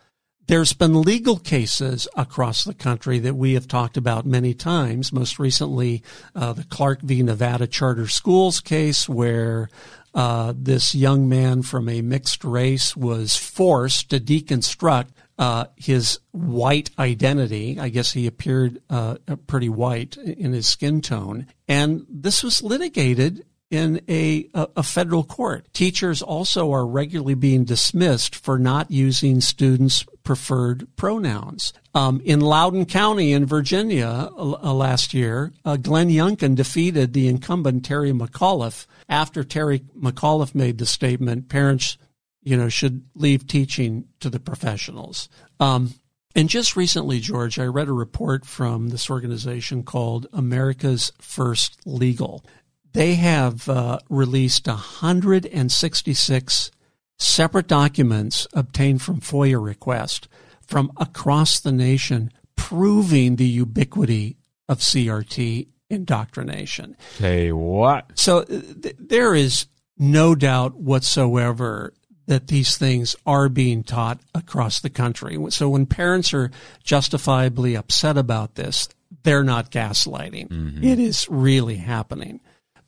There's 0.49 0.73
been 0.73 1.03
legal 1.03 1.39
cases 1.39 2.09
across 2.17 2.65
the 2.65 2.75
country 2.75 3.21
that 3.21 3.37
we 3.37 3.55
have 3.55 3.69
talked 3.69 3.97
about 3.97 4.27
many 4.27 4.55
times. 4.55 5.13
Most 5.13 5.39
recently, 5.39 6.03
uh, 6.35 6.53
the 6.53 6.65
Clark 6.65 7.01
v. 7.03 7.23
Nevada 7.23 7.67
Charter 7.67 8.09
Schools 8.09 8.61
case, 8.61 9.09
where 9.09 9.69
uh, 10.15 10.53
this 10.57 10.95
young 10.95 11.29
man 11.29 11.63
from 11.63 11.89
a 11.89 12.03
mixed 12.03 12.45
race 12.45 12.97
was 12.97 13.37
forced 13.37 14.11
to 14.11 14.19
deconstruct 14.21 15.09
uh, 15.39 15.67
his 15.77 16.19
white 16.33 16.91
identity. 16.99 17.79
I 17.79 17.89
guess 17.89 18.13
he 18.13 18.27
appeared 18.27 18.83
uh, 18.91 19.17
pretty 19.47 19.69
white 19.69 20.17
in 20.17 20.53
his 20.53 20.69
skin 20.69 21.01
tone. 21.01 21.47
And 21.69 22.05
this 22.09 22.43
was 22.43 22.63
litigated 22.63 23.45
in 23.73 24.03
a, 24.07 24.47
a, 24.55 24.83
federal 24.83 25.25
court. 25.25 25.67
Teachers 25.73 26.21
also 26.21 26.71
are 26.73 26.87
regularly 26.87 27.33
being 27.33 27.65
dismissed 27.65 28.37
for 28.37 28.59
not 28.59 28.91
using 28.91 29.41
students' 29.41 30.05
preferred 30.25 30.87
pronouns. 30.97 31.73
Um, 31.95 32.21
in 32.23 32.41
Loudoun 32.41 32.85
County 32.85 33.33
in 33.33 33.47
Virginia 33.47 34.29
uh, 34.37 34.59
uh, 34.63 34.75
last 34.75 35.15
year, 35.15 35.55
uh, 35.65 35.79
Glenn 35.79 36.11
Youngkin 36.11 36.55
defeated 36.55 37.15
the 37.15 37.27
incumbent 37.29 37.83
Terry 37.83 38.13
McAuliffe 38.13 38.87
after 39.09 39.43
Terry 39.43 39.79
McAuliffe 39.99 40.55
made 40.55 40.77
the 40.77 40.85
statement, 40.85 41.49
parents, 41.49 41.97
you 42.43 42.59
know, 42.59 42.69
should 42.69 43.03
leave 43.15 43.47
teaching 43.47 44.05
to 44.21 44.29
the 44.29 44.39
professionals. 44.39 45.31
Um, 45.61 45.95
and 46.35 46.51
just 46.51 46.77
recently, 46.77 47.21
George, 47.21 47.59
I 47.59 47.65
read 47.65 47.89
a 47.89 47.93
report 47.93 48.45
from 48.45 48.89
this 48.89 49.09
organization 49.09 49.83
called 49.83 50.27
America's 50.33 51.11
First 51.19 51.79
Legal 51.87 52.45
they 52.93 53.15
have 53.15 53.69
uh, 53.69 53.99
released 54.09 54.67
166 54.67 56.71
separate 57.19 57.69
documents 57.69 58.47
obtained 58.53 59.03
from 59.03 59.21
FOIA 59.21 59.63
requests 59.63 60.29
from 60.67 60.93
across 60.97 61.61
the 61.61 61.73
nation 61.73 62.33
proving 62.57 63.37
the 63.37 63.47
ubiquity 63.47 64.37
of 64.69 64.79
CRT 64.79 65.69
indoctrination. 65.91 66.97
Say 67.19 67.53
what? 67.53 68.11
So 68.15 68.39
uh, 68.39 68.45
th- 68.47 68.97
there 68.99 69.35
is 69.35 69.67
no 69.99 70.35
doubt 70.35 70.75
whatsoever 70.75 71.93
that 72.27 72.49
these 72.49 72.79
things 72.79 73.15
are 73.27 73.49
being 73.49 73.83
taught 73.83 74.21
across 74.35 74.81
the 74.81 74.91
country. 74.91 75.39
So 75.51 75.69
when 75.69 75.87
parents 75.87 76.33
are 76.33 76.51
justifiably 76.83 77.77
upset 77.77 78.17
about 78.17 78.55
this, 78.55 78.89
they're 79.23 79.45
not 79.45 79.71
gaslighting. 79.71 80.49
Mm-hmm. 80.49 80.85
It 80.85 80.99
is 80.99 81.29
really 81.29 81.77
happening. 81.77 82.41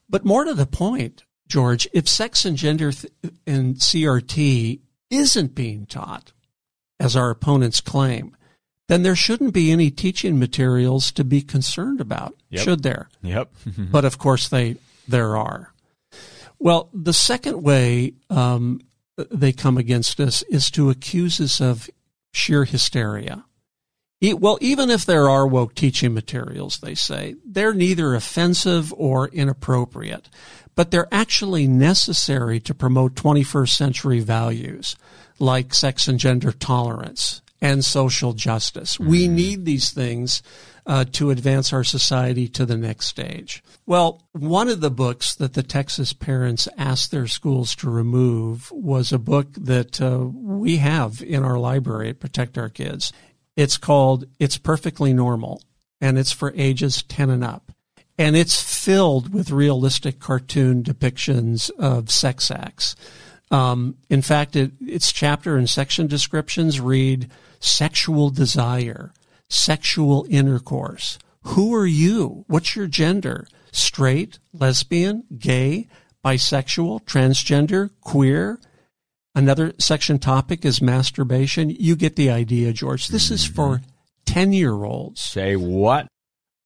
But 0.09 0.25
more 0.25 0.45
to 0.45 0.55
the 0.55 0.67
point, 0.67 1.25
George, 1.49 1.89
if 1.93 2.09
sex 2.09 2.45
and 2.45 2.57
gender 2.57 2.93
th- 2.93 3.13
and 3.47 3.77
CRT 3.77 4.81
isn't 5.11 5.55
being 5.55 5.87
taught, 5.87 6.33
as 7.01 7.17
our 7.17 7.31
opponents 7.31 7.81
claim, 7.81 8.37
then 8.89 9.03
there 9.03 9.17
shouldn't 9.17 9.55
be 9.55 9.71
any 9.71 9.91
teaching 9.91 10.39
materials 10.39 11.11
to 11.13 11.25
be 11.25 11.41
concerned 11.41 12.01
about, 12.01 12.35
yep. 12.51 12.63
should 12.63 12.83
there? 12.83 13.09
Yep. 13.23 13.53
but 13.79 14.05
of 14.05 14.19
course, 14.19 14.49
they 14.49 14.77
there 15.09 15.37
are. 15.37 15.73
Well, 16.59 16.89
the 16.95 17.13
second 17.13 17.63
way 17.63 18.15
um, 18.31 18.81
they 19.17 19.53
come 19.53 19.77
against 19.77 20.21
us 20.21 20.43
is 20.45 20.71
to 20.73 20.91
accuse 20.91 21.41
us 21.41 21.61
of 21.61 21.91
sheer 22.33 22.65
hysteria. 22.65 23.45
Well, 24.33 24.59
even 24.61 24.90
if 24.90 25.04
there 25.04 25.28
are 25.28 25.47
woke 25.47 25.75
teaching 25.75 26.14
materials, 26.14 26.78
they 26.78 26.95
say, 26.95 27.37
they're 27.45 27.75
neither 27.75 28.14
offensive 28.14 28.93
or 28.97 29.28
inappropriate, 29.28 30.28
but 30.75 30.90
they're 30.90 31.09
actually 31.12 31.66
necessary 31.66 32.61
to 32.61 32.75
promote 32.75 33.14
21st 33.14 33.76
century 33.76 34.21
values 34.21 34.97
like 35.38 35.75
sex 35.75 36.09
and 36.09 36.19
gender 36.19 36.52
tolerance 36.52 37.43
and 37.61 37.85
social 37.85 38.33
justice. 38.35 38.97
Mm-hmm. 38.97 39.11
We 39.11 39.28
need 39.28 39.64
these 39.64 39.90
things 39.90 40.43
uh, 40.87 41.04
to 41.12 41.31
advance 41.31 41.73
our 41.73 41.85
society 41.85 42.47
to 42.49 42.66
the 42.66 42.76
next 42.76 43.07
stage. 43.07 43.62
Well, 43.87 44.23
one 44.33 44.69
of 44.69 44.81
the 44.81 44.90
books 44.90 45.35
that 45.37 45.54
the 45.54 45.62
Texas 45.62 46.12
parents 46.12 46.69
asked 46.76 47.11
their 47.11 47.26
schools 47.26 47.75
to 47.76 47.88
remove 47.88 48.71
was 48.71 49.12
a 49.12 49.19
book 49.19 49.49
that 49.54 50.00
uh, 50.00 50.26
we 50.26 50.76
have 50.78 51.23
in 51.23 51.43
our 51.43 51.59
library 51.59 52.11
at 52.11 52.21
Protect 52.21 52.59
Our 52.59 52.69
Kids. 52.69 53.12
It's 53.57 53.77
called 53.77 54.25
It's 54.39 54.59
Perfectly 54.59 55.13
Normal, 55.13 55.63
and 56.01 56.19
it's 56.19 56.33
for 56.33 56.53
ages 56.57 57.03
10 57.03 57.31
and 57.31 57.45
up. 57.45 57.71
And 58.19 58.37
it's 58.37 58.61
filled 58.61 59.33
with 59.33 59.51
realistic 59.51 60.21
cartoon 60.21 60.83
depictions 60.83 61.71
of 61.79 62.11
sex 62.11 62.51
acts. 62.51 62.95
Um, 63.51 63.97
in 64.09 64.23
fact, 64.23 64.57
it, 64.57 64.73
its 64.81 65.13
chapter 65.13 65.57
and 65.57 65.69
section 65.69 66.07
descriptions 66.07 66.81
read 66.81 67.31
sexual 67.61 68.31
desire, 68.31 69.13
sexual 69.49 70.27
intercourse. 70.29 71.19
Who 71.43 71.75
are 71.75 71.87
you? 71.87 72.45
What's 72.49 72.75
your 72.75 72.87
gender? 72.87 73.47
Straight, 73.71 74.39
lesbian, 74.53 75.25
gay, 75.39 75.89
bisexual, 76.25 77.05
transgender, 77.05 77.91
queer? 78.01 78.59
Another 79.35 79.73
section 79.79 80.19
topic 80.19 80.64
is 80.64 80.81
masturbation. 80.81 81.71
You 81.71 81.97
get 81.97 82.14
the 82.14 82.31
idea, 82.31 82.73
George. 82.73 83.09
This 83.09 83.31
is 83.31 83.45
for 83.45 83.83
10 84.26 84.53
year 84.53 84.85
olds. 84.85 85.21
Say 85.21 85.57
what? 85.57 86.07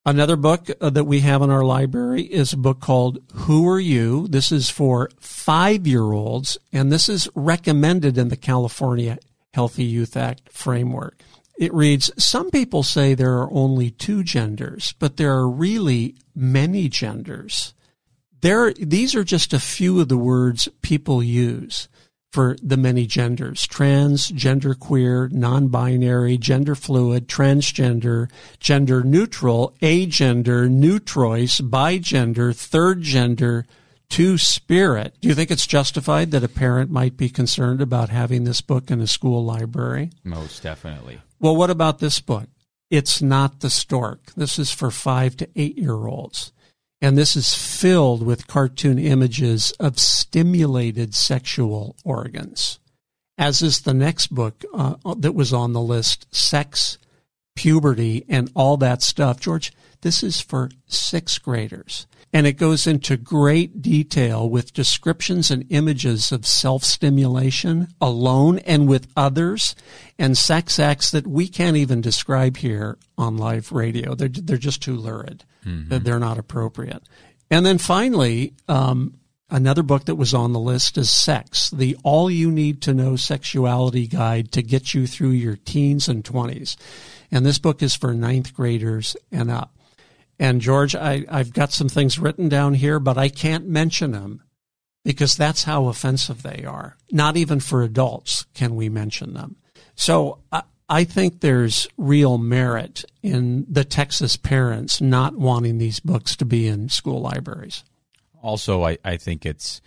Another 0.05 0.37
book 0.37 0.69
uh, 0.81 0.91
that 0.91 1.05
we 1.05 1.21
have 1.21 1.43
in 1.43 1.51
our 1.51 1.65
library 1.65 2.23
is 2.23 2.53
a 2.53 2.59
book 2.59 2.81
called 2.81 3.19
Who 3.35 3.69
Are 3.69 3.81
You? 3.81 4.27
This 4.29 4.53
is 4.53 4.71
for 4.71 5.11
five 5.19 5.87
year 5.87 6.13
olds, 6.13 6.59
and 6.73 6.91
this 6.91 7.09
is 7.09 7.29
recommended 7.35 8.17
in 8.17 8.29
the 8.29 8.37
California 8.37 9.19
Healthy 9.55 9.85
Youth 9.85 10.17
Act 10.17 10.51
framework. 10.51 11.23
It 11.59 11.75
reads 11.75 12.11
Some 12.17 12.51
people 12.51 12.83
say 12.83 13.15
there 13.15 13.39
are 13.39 13.53
only 13.53 13.91
two 13.91 14.23
genders, 14.23 14.95
but 14.99 15.17
there 15.17 15.33
are 15.33 15.49
really 15.49 16.17
many 16.35 16.89
genders. 16.89 17.75
There, 18.41 18.73
these 18.73 19.15
are 19.15 19.25
just 19.25 19.53
a 19.53 19.59
few 19.59 20.01
of 20.01 20.09
the 20.09 20.17
words 20.17 20.69
people 20.81 21.23
use 21.23 21.89
for 22.33 22.57
the 22.63 22.77
many 22.77 23.07
genders 23.07 23.67
trans, 23.67 24.31
genderqueer, 24.31 25.33
non 25.33 25.69
binary, 25.69 26.37
gender 26.37 26.75
fluid, 26.75 27.29
transgender, 27.29 28.31
gender 28.61 29.03
neutral, 29.03 29.75
agender, 29.81 30.69
neutrois, 30.69 31.61
bigender, 31.61 32.55
third 32.55 33.03
gender, 33.03 33.65
two 34.09 34.39
spirit. 34.39 35.15
Do 35.21 35.29
you 35.29 35.35
think 35.35 35.51
it's 35.51 35.67
justified 35.67 36.31
that 36.31 36.45
a 36.45 36.49
parent 36.49 36.91
might 36.91 37.17
be 37.17 37.29
concerned 37.29 37.81
about 37.81 38.09
having 38.09 38.45
this 38.45 38.61
book 38.61 38.91
in 38.91 39.01
a 39.01 39.07
school 39.07 39.45
library? 39.45 40.11
Most 40.25 40.63
definitely. 40.63 41.21
Well, 41.41 41.57
what 41.57 41.71
about 41.71 41.99
this 41.99 42.21
book? 42.21 42.49
It's 42.91 43.21
not 43.21 43.61
the 43.61 43.71
stork. 43.71 44.33
This 44.35 44.59
is 44.59 44.71
for 44.71 44.91
five 44.91 45.37
to 45.39 45.49
eight 45.57 45.77
year 45.77 46.07
olds. 46.07 46.53
And 47.01 47.17
this 47.17 47.37
is 47.37 47.55
filled 47.55 48.25
with 48.25 48.49
cartoon 48.49 48.99
images 48.99 49.71
of 49.79 49.99
stimulated 49.99 51.15
sexual 51.15 51.95
organs, 52.05 52.81
as 53.37 53.63
is 53.63 53.83
the 53.83 53.95
next 53.95 54.35
book 54.35 54.65
uh, 54.75 54.97
that 55.19 55.35
was 55.35 55.53
on 55.53 55.73
the 55.73 55.81
list, 55.81 56.27
Sex, 56.35 56.99
Puberty, 57.59 58.25
and 58.29 58.49
all 58.55 58.77
that 58.77 59.03
stuff. 59.03 59.41
George, 59.41 59.73
this 60.03 60.23
is 60.23 60.41
for 60.41 60.71
sixth 60.87 61.43
graders. 61.43 62.07
And 62.33 62.47
it 62.47 62.53
goes 62.53 62.87
into 62.87 63.17
great 63.17 63.83
detail 63.83 64.49
with 64.49 64.73
descriptions 64.73 65.51
and 65.51 65.65
images 65.71 66.31
of 66.31 66.47
self 66.47 66.85
stimulation 66.85 67.89
alone 68.01 68.61
and 68.61 68.87
with 68.87 69.09
others 69.17 69.75
and 70.21 70.39
sex 70.39 70.79
acts 70.79 71.11
that 71.11 71.27
we 71.27 71.49
can't 71.49 71.77
even 71.77 72.01
describe 72.01 72.59
here 72.59 72.97
on 73.17 73.39
live 73.39 73.73
radio. 73.73 74.15
They're, 74.15 74.29
they're 74.29 74.57
just 74.57 74.81
too 74.81 74.95
lurid. 74.95 75.45
Mm-hmm. 75.67 75.99
They're 76.05 76.21
not 76.21 76.39
appropriate. 76.39 77.03
And 77.51 77.67
then 77.67 77.79
finally, 77.79 78.55
um, 78.69 79.15
another 79.51 79.83
book 79.83 80.05
that 80.07 80.17
was 80.17 80.35
on 80.35 80.53
the 80.53 80.61
list 80.61 80.99
is 80.99 81.11
Sex, 81.11 81.71
the 81.71 81.97
all 82.03 82.31
you 82.31 82.51
need 82.51 82.83
to 82.83 82.95
know 82.95 83.17
sexuality 83.17 84.07
guide 84.07 84.53
to 84.53 84.63
get 84.63 84.95
you 84.95 85.07
through 85.07 85.31
your 85.31 85.57
teens 85.57 86.09
and 86.09 86.25
20s. 86.25 86.77
And 87.31 87.45
this 87.45 87.59
book 87.59 87.83
is 87.83 87.95
for 87.95 88.15
ninth 88.15 88.55
graders 88.55 89.17
and 89.31 89.51
up. 89.51 89.77
And 90.39 90.61
George, 90.61 90.95
I, 90.95 91.25
I've 91.29 91.53
got 91.53 91.73
some 91.73 91.89
things 91.89 92.19
written 92.19 92.49
down 92.49 92.75
here, 92.75 93.01
but 93.01 93.19
I 93.19 93.29
can't 93.29 93.67
mention 93.67 94.13
them 94.13 94.43
because 95.05 95.37
that's 95.37 95.65
how 95.65 95.87
offensive 95.87 96.43
they 96.43 96.65
are. 96.65 96.97
Not 97.11 97.37
even 97.37 97.61
for 97.61 97.83
adults 97.83 98.47
can 98.55 98.77
we 98.77 98.89
mention 98.89 99.35
them. 99.35 99.57
So 99.95 100.39
I, 100.53 100.63
I 100.89 101.05
think 101.05 101.41
there's 101.41 101.89
real 101.97 102.39
merit 102.39 103.05
in 103.23 103.67
the 103.69 103.85
Texas 103.85 104.37
parents 104.37 105.01
not 105.01 105.37
wanting 105.37 105.79
these 105.79 106.01
books 106.01 106.37
to 106.37 106.45
be 106.45 106.67
in 106.67 106.89
school 106.89 107.21
libraries. 107.21 107.85
Also, 108.43 108.85
I, 108.85 108.99
I 109.05 109.17
think 109.17 109.45
it's 109.45 109.81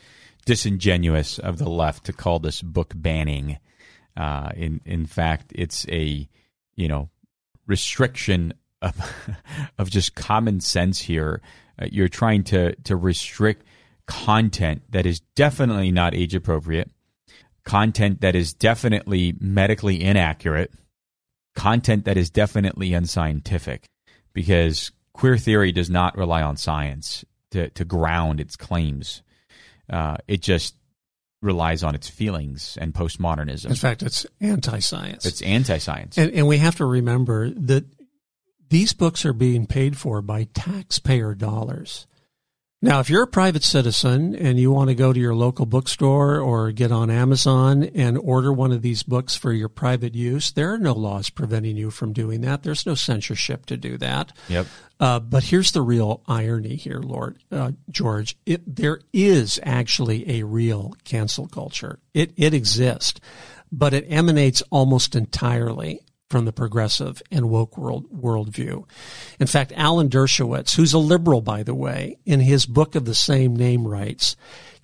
disingenuous 0.45 1.39
of 1.39 1.57
the 1.57 1.69
left 1.69 2.05
to 2.05 2.13
call 2.13 2.39
this 2.39 2.61
book 2.61 2.93
banning. 2.95 3.57
Uh, 4.17 4.49
in 4.55 4.81
in 4.85 5.05
fact, 5.05 5.51
it's 5.55 5.87
a 5.89 6.27
you 6.75 6.87
know 6.87 7.09
restriction 7.67 8.53
of, 8.81 8.95
of 9.77 9.89
just 9.89 10.15
common 10.15 10.59
sense 10.59 10.99
here. 10.99 11.41
Uh, 11.81 11.87
you're 11.91 12.09
trying 12.09 12.43
to 12.43 12.75
to 12.83 12.95
restrict 12.95 13.65
content 14.07 14.81
that 14.89 15.05
is 15.05 15.21
definitely 15.35 15.91
not 15.91 16.13
age 16.13 16.35
appropriate, 16.35 16.91
content 17.63 18.21
that 18.21 18.35
is 18.35 18.53
definitely 18.53 19.35
medically 19.39 20.01
inaccurate, 20.01 20.71
content 21.55 22.05
that 22.05 22.17
is 22.17 22.29
definitely 22.29 22.93
unscientific, 22.93 23.85
because 24.33 24.91
queer 25.13 25.37
theory 25.37 25.71
does 25.71 25.89
not 25.89 26.17
rely 26.17 26.41
on 26.41 26.57
science 26.57 27.23
to 27.51 27.69
to 27.69 27.85
ground 27.85 28.39
its 28.39 28.55
claims. 28.55 29.21
Uh, 29.89 30.17
it 30.27 30.41
just 30.41 30.75
relies 31.41 31.83
on 31.83 31.95
its 31.95 32.07
feelings 32.07 32.77
and 32.79 32.93
postmodernism. 32.93 33.65
In 33.65 33.75
fact, 33.75 34.03
it's 34.03 34.25
anti-science. 34.39 35.25
It's 35.25 35.41
anti-science. 35.41 36.17
And, 36.17 36.31
and 36.33 36.47
we 36.47 36.57
have 36.57 36.75
to 36.75 36.85
remember 36.85 37.49
that 37.49 37.85
these 38.69 38.93
books 38.93 39.25
are 39.25 39.33
being 39.33 39.65
paid 39.65 39.97
for 39.97 40.21
by 40.21 40.47
taxpayer 40.53 41.33
dollars. 41.33 42.07
Now, 42.83 42.99
if 42.99 43.11
you're 43.11 43.21
a 43.21 43.27
private 43.27 43.63
citizen 43.63 44.35
and 44.35 44.59
you 44.59 44.71
want 44.71 44.89
to 44.89 44.95
go 44.95 45.13
to 45.13 45.19
your 45.19 45.35
local 45.35 45.67
bookstore 45.67 46.39
or 46.39 46.71
get 46.71 46.91
on 46.91 47.11
Amazon 47.11 47.83
and 47.83 48.17
order 48.17 48.51
one 48.51 48.71
of 48.71 48.81
these 48.81 49.03
books 49.03 49.35
for 49.35 49.53
your 49.53 49.69
private 49.69 50.15
use, 50.15 50.51
there 50.51 50.73
are 50.73 50.79
no 50.79 50.93
laws 50.93 51.29
preventing 51.29 51.77
you 51.77 51.91
from 51.91 52.11
doing 52.11 52.41
that. 52.41 52.63
There's 52.63 52.87
no 52.87 52.95
censorship 52.95 53.67
to 53.67 53.77
do 53.77 53.99
that. 53.99 54.33
Yep. 54.49 54.65
Uh, 54.99 55.19
but 55.19 55.43
here's 55.43 55.71
the 55.71 55.83
real 55.83 56.23
irony 56.27 56.75
here, 56.75 56.99
Lord 56.99 57.37
uh, 57.51 57.73
George. 57.91 58.35
It, 58.47 58.75
there 58.75 59.01
is 59.13 59.59
actually 59.61 60.39
a 60.39 60.43
real 60.43 60.95
cancel 61.03 61.47
culture. 61.47 61.99
It 62.15 62.33
it 62.35 62.55
exists, 62.55 63.19
but 63.71 63.93
it 63.93 64.05
emanates 64.09 64.63
almost 64.71 65.15
entirely 65.15 66.01
from 66.31 66.45
the 66.45 66.53
progressive 66.53 67.21
and 67.29 67.49
woke 67.49 67.77
world 67.77 68.09
worldview. 68.09 68.85
In 69.39 69.47
fact, 69.47 69.73
Alan 69.75 70.09
Dershowitz, 70.09 70.75
who's 70.75 70.93
a 70.93 70.97
liberal, 70.97 71.41
by 71.41 71.61
the 71.61 71.75
way, 71.75 72.17
in 72.25 72.39
his 72.39 72.65
book 72.65 72.95
of 72.95 73.05
the 73.05 73.13
same 73.13 73.55
name 73.55 73.87
writes, 73.87 74.35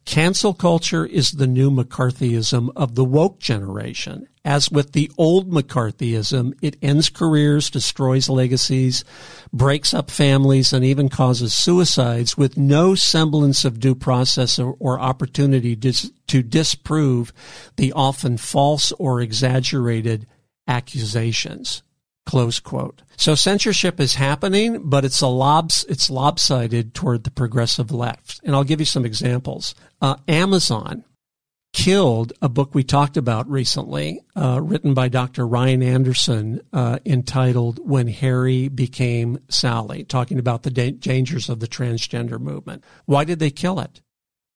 Cancel 0.07 0.53
culture 0.53 1.05
is 1.05 1.31
the 1.31 1.47
new 1.47 1.69
McCarthyism 1.69 2.69
of 2.77 2.95
the 2.95 3.03
woke 3.03 3.39
generation. 3.39 4.25
As 4.45 4.71
with 4.71 4.93
the 4.93 5.11
old 5.17 5.51
McCarthyism, 5.51 6.53
it 6.61 6.77
ends 6.81 7.09
careers, 7.09 7.69
destroys 7.69 8.29
legacies, 8.29 9.03
breaks 9.51 9.93
up 9.93 10.09
families, 10.09 10.71
and 10.71 10.85
even 10.85 11.09
causes 11.09 11.53
suicides 11.53 12.37
with 12.37 12.55
no 12.55 12.95
semblance 12.95 13.65
of 13.65 13.81
due 13.81 13.95
process 13.95 14.57
or, 14.57 14.77
or 14.79 14.97
opportunity 14.97 15.75
dis- 15.75 16.11
to 16.27 16.41
disprove 16.41 17.33
the 17.75 17.91
often 17.91 18.37
false 18.37 18.93
or 18.93 19.19
exaggerated 19.19 20.25
accusations. 20.67 21.83
Close 22.25 22.59
quote. 22.59 23.03
So 23.15 23.35
censorship 23.35 24.01
is 24.01 24.15
happening, 24.15 24.89
but 24.89 25.05
it's 25.05 25.21
a 25.21 25.27
lobs, 25.27 25.85
it's 25.87 26.09
lopsided 26.09 26.93
toward 26.93 27.23
the 27.23 27.31
progressive 27.31 27.89
left. 27.89 28.41
And 28.43 28.53
I'll 28.53 28.65
give 28.65 28.81
you 28.81 28.85
some 28.85 29.05
examples. 29.05 29.73
Uh, 30.01 30.17
Amazon 30.27 31.05
killed 31.71 32.33
a 32.41 32.49
book 32.49 32.75
we 32.75 32.83
talked 32.83 33.15
about 33.15 33.49
recently, 33.49 34.19
uh, 34.35 34.59
written 34.61 34.93
by 34.93 35.07
Dr. 35.07 35.47
Ryan 35.47 35.81
Anderson, 35.81 36.59
uh, 36.73 36.99
entitled 37.05 37.79
"When 37.87 38.09
Harry 38.09 38.67
Became 38.67 39.39
Sally," 39.49 40.03
talking 40.03 40.37
about 40.37 40.63
the 40.63 40.71
da- 40.71 40.91
dangers 40.91 41.47
of 41.47 41.61
the 41.61 41.67
transgender 41.67 42.39
movement. 42.41 42.83
Why 43.05 43.23
did 43.23 43.39
they 43.39 43.51
kill 43.51 43.79
it? 43.79 44.01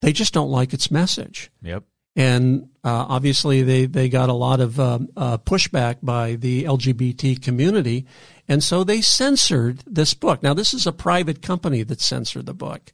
They 0.01 0.12
just 0.12 0.34
don't 0.34 0.50
like 0.50 0.74
its 0.74 0.91
message. 0.91 1.51
Yep 1.62 1.86
and 2.15 2.70
uh, 2.84 3.06
obviously 3.10 3.62
they 3.62 3.86
they 3.86 4.10
got 4.10 4.30
a 4.30 4.34
lot 4.34 4.60
of 4.60 4.80
um, 4.80 5.10
uh, 5.15 5.38
pushback 5.38 5.98
by 6.01 6.36
the 6.36 6.65
LGBT 6.65 7.41
community, 7.41 8.06
and 8.48 8.63
so 8.63 8.84
they 8.84 9.01
censored 9.01 9.84
this 9.86 10.13
book. 10.13 10.44
Now 10.44 10.53
this 10.53 10.74
is 10.74 10.86
a 10.88 10.91
private 10.91 11.41
company 11.41 11.84
that 11.84 12.01
censored 12.01 12.46
the 12.46 12.53
book. 12.53 12.91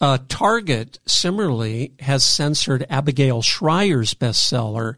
Uh, 0.00 0.18
Target 0.28 0.98
similarly 1.06 1.92
has 2.00 2.24
censored 2.24 2.86
Abigail 2.88 3.42
Shrier's 3.42 4.14
bestseller, 4.14 4.94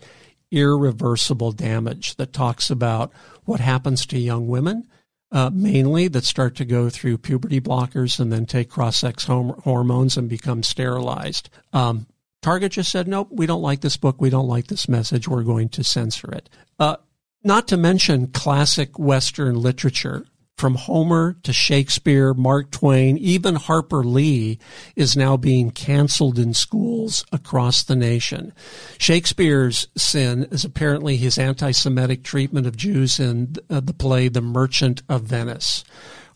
Irreversible 0.50 1.52
Damage, 1.52 2.16
that 2.16 2.32
talks 2.32 2.70
about 2.70 3.10
what 3.44 3.60
happens 3.60 4.04
to 4.06 4.18
young 4.18 4.46
women. 4.48 4.86
Uh, 5.32 5.48
mainly 5.54 6.08
that 6.08 6.24
start 6.24 6.56
to 6.56 6.64
go 6.64 6.90
through 6.90 7.16
puberty 7.16 7.60
blockers 7.60 8.18
and 8.18 8.32
then 8.32 8.44
take 8.44 8.68
cross-sex 8.68 9.24
hormones 9.26 10.16
and 10.16 10.28
become 10.28 10.60
sterilized. 10.64 11.48
Um, 11.72 12.08
Target 12.42 12.72
just 12.72 12.90
said, 12.90 13.06
nope, 13.06 13.28
we 13.30 13.46
don't 13.46 13.62
like 13.62 13.80
this 13.80 13.96
book. 13.96 14.20
We 14.20 14.30
don't 14.30 14.48
like 14.48 14.68
this 14.68 14.88
message. 14.88 15.28
We're 15.28 15.42
going 15.42 15.68
to 15.70 15.84
censor 15.84 16.32
it. 16.32 16.48
Uh, 16.78 16.96
not 17.44 17.68
to 17.68 17.76
mention 17.76 18.28
classic 18.28 18.98
Western 18.98 19.60
literature. 19.60 20.26
From 20.56 20.74
Homer 20.74 21.36
to 21.44 21.54
Shakespeare, 21.54 22.34
Mark 22.34 22.70
Twain, 22.70 23.16
even 23.16 23.54
Harper 23.54 24.04
Lee 24.04 24.58
is 24.94 25.16
now 25.16 25.38
being 25.38 25.70
canceled 25.70 26.38
in 26.38 26.52
schools 26.52 27.24
across 27.32 27.82
the 27.82 27.96
nation. 27.96 28.52
Shakespeare's 28.98 29.88
sin 29.96 30.46
is 30.50 30.62
apparently 30.62 31.16
his 31.16 31.38
anti-Semitic 31.38 32.24
treatment 32.24 32.66
of 32.66 32.76
Jews 32.76 33.18
in 33.18 33.56
uh, 33.70 33.80
the 33.80 33.94
play 33.94 34.28
The 34.28 34.42
Merchant 34.42 35.02
of 35.08 35.22
Venice. 35.22 35.82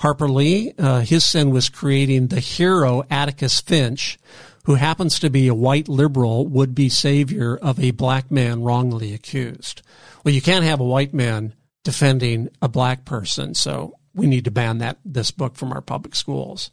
Harper 0.01 0.31
Lee, 0.31 0.73
uh, 0.79 1.01
his 1.01 1.23
sin 1.23 1.51
was 1.51 1.69
creating 1.69 2.29
the 2.29 2.41
hero 2.41 3.05
Atticus 3.11 3.61
Finch, 3.61 4.19
who 4.65 4.75
happens 4.75 5.19
to 5.19 5.31
be 5.31 5.47
a 5.47 5.55
white 5.55 5.89
liberal 5.89 6.47
would 6.47 6.75
be 6.75 6.89
savior 6.89 7.57
of 7.57 7.79
a 7.79 7.91
black 7.93 8.31
man 8.31 8.63
wrongly 8.63 9.13
accused. 9.13 9.83
Well, 10.25 10.35
you 10.35 10.43
can't 10.43 10.65
have 10.65 10.81
a 10.81 10.85
white 10.85 11.15
man 11.15 11.55
defending 11.83 12.49
a 12.63 12.69
black 12.69 13.05
person, 13.05 13.55
so 13.55 13.95
we 14.15 14.27
need 14.27 14.45
to 14.45 14.51
ban 14.51 14.79
that 14.79 14.99
this 15.05 15.31
book 15.31 15.57
from 15.57 15.73
our 15.73 15.83
public 15.83 16.15
schools. 16.15 16.71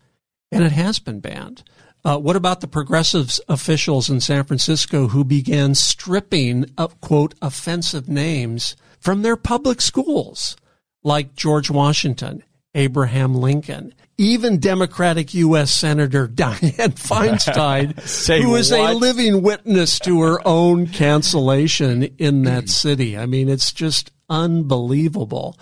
And 0.52 0.64
it 0.64 0.72
has 0.72 1.00
been 1.00 1.20
banned. 1.20 1.64
Uh, 2.04 2.18
what 2.18 2.36
about 2.36 2.62
the 2.62 2.68
progressive 2.68 3.40
officials 3.48 4.10
in 4.10 4.20
San 4.20 4.44
Francisco 4.44 5.10
who 5.10 5.24
began 5.24 5.76
stripping 5.76 6.66
of 6.78 7.00
quote 7.02 7.36
offensive 7.42 8.10
names 8.10 8.76
from 9.00 9.22
their 9.22 9.36
public 9.36 9.82
schools, 9.82 10.56
like 11.04 11.36
George 11.36 11.70
Washington, 11.70 12.44
Abraham 12.74 13.36
Lincoln, 13.36 13.94
even 14.18 14.60
Democratic 14.60 15.34
U.S. 15.34 15.72
Senator 15.72 16.28
Dianne 16.28 16.74
Feinstein, 16.96 18.42
who 18.42 18.56
is 18.56 18.72
what? 18.72 18.92
a 18.92 18.98
living 18.98 19.42
witness 19.42 20.00
to 20.00 20.22
her 20.22 20.40
own 20.48 20.88
cancellation 20.88 22.04
in 22.18 22.44
that 22.44 22.70
city. 22.70 23.18
I 23.18 23.26
mean, 23.26 23.50
it's 23.50 23.74
just 23.74 24.12
unbelievable. 24.30 25.58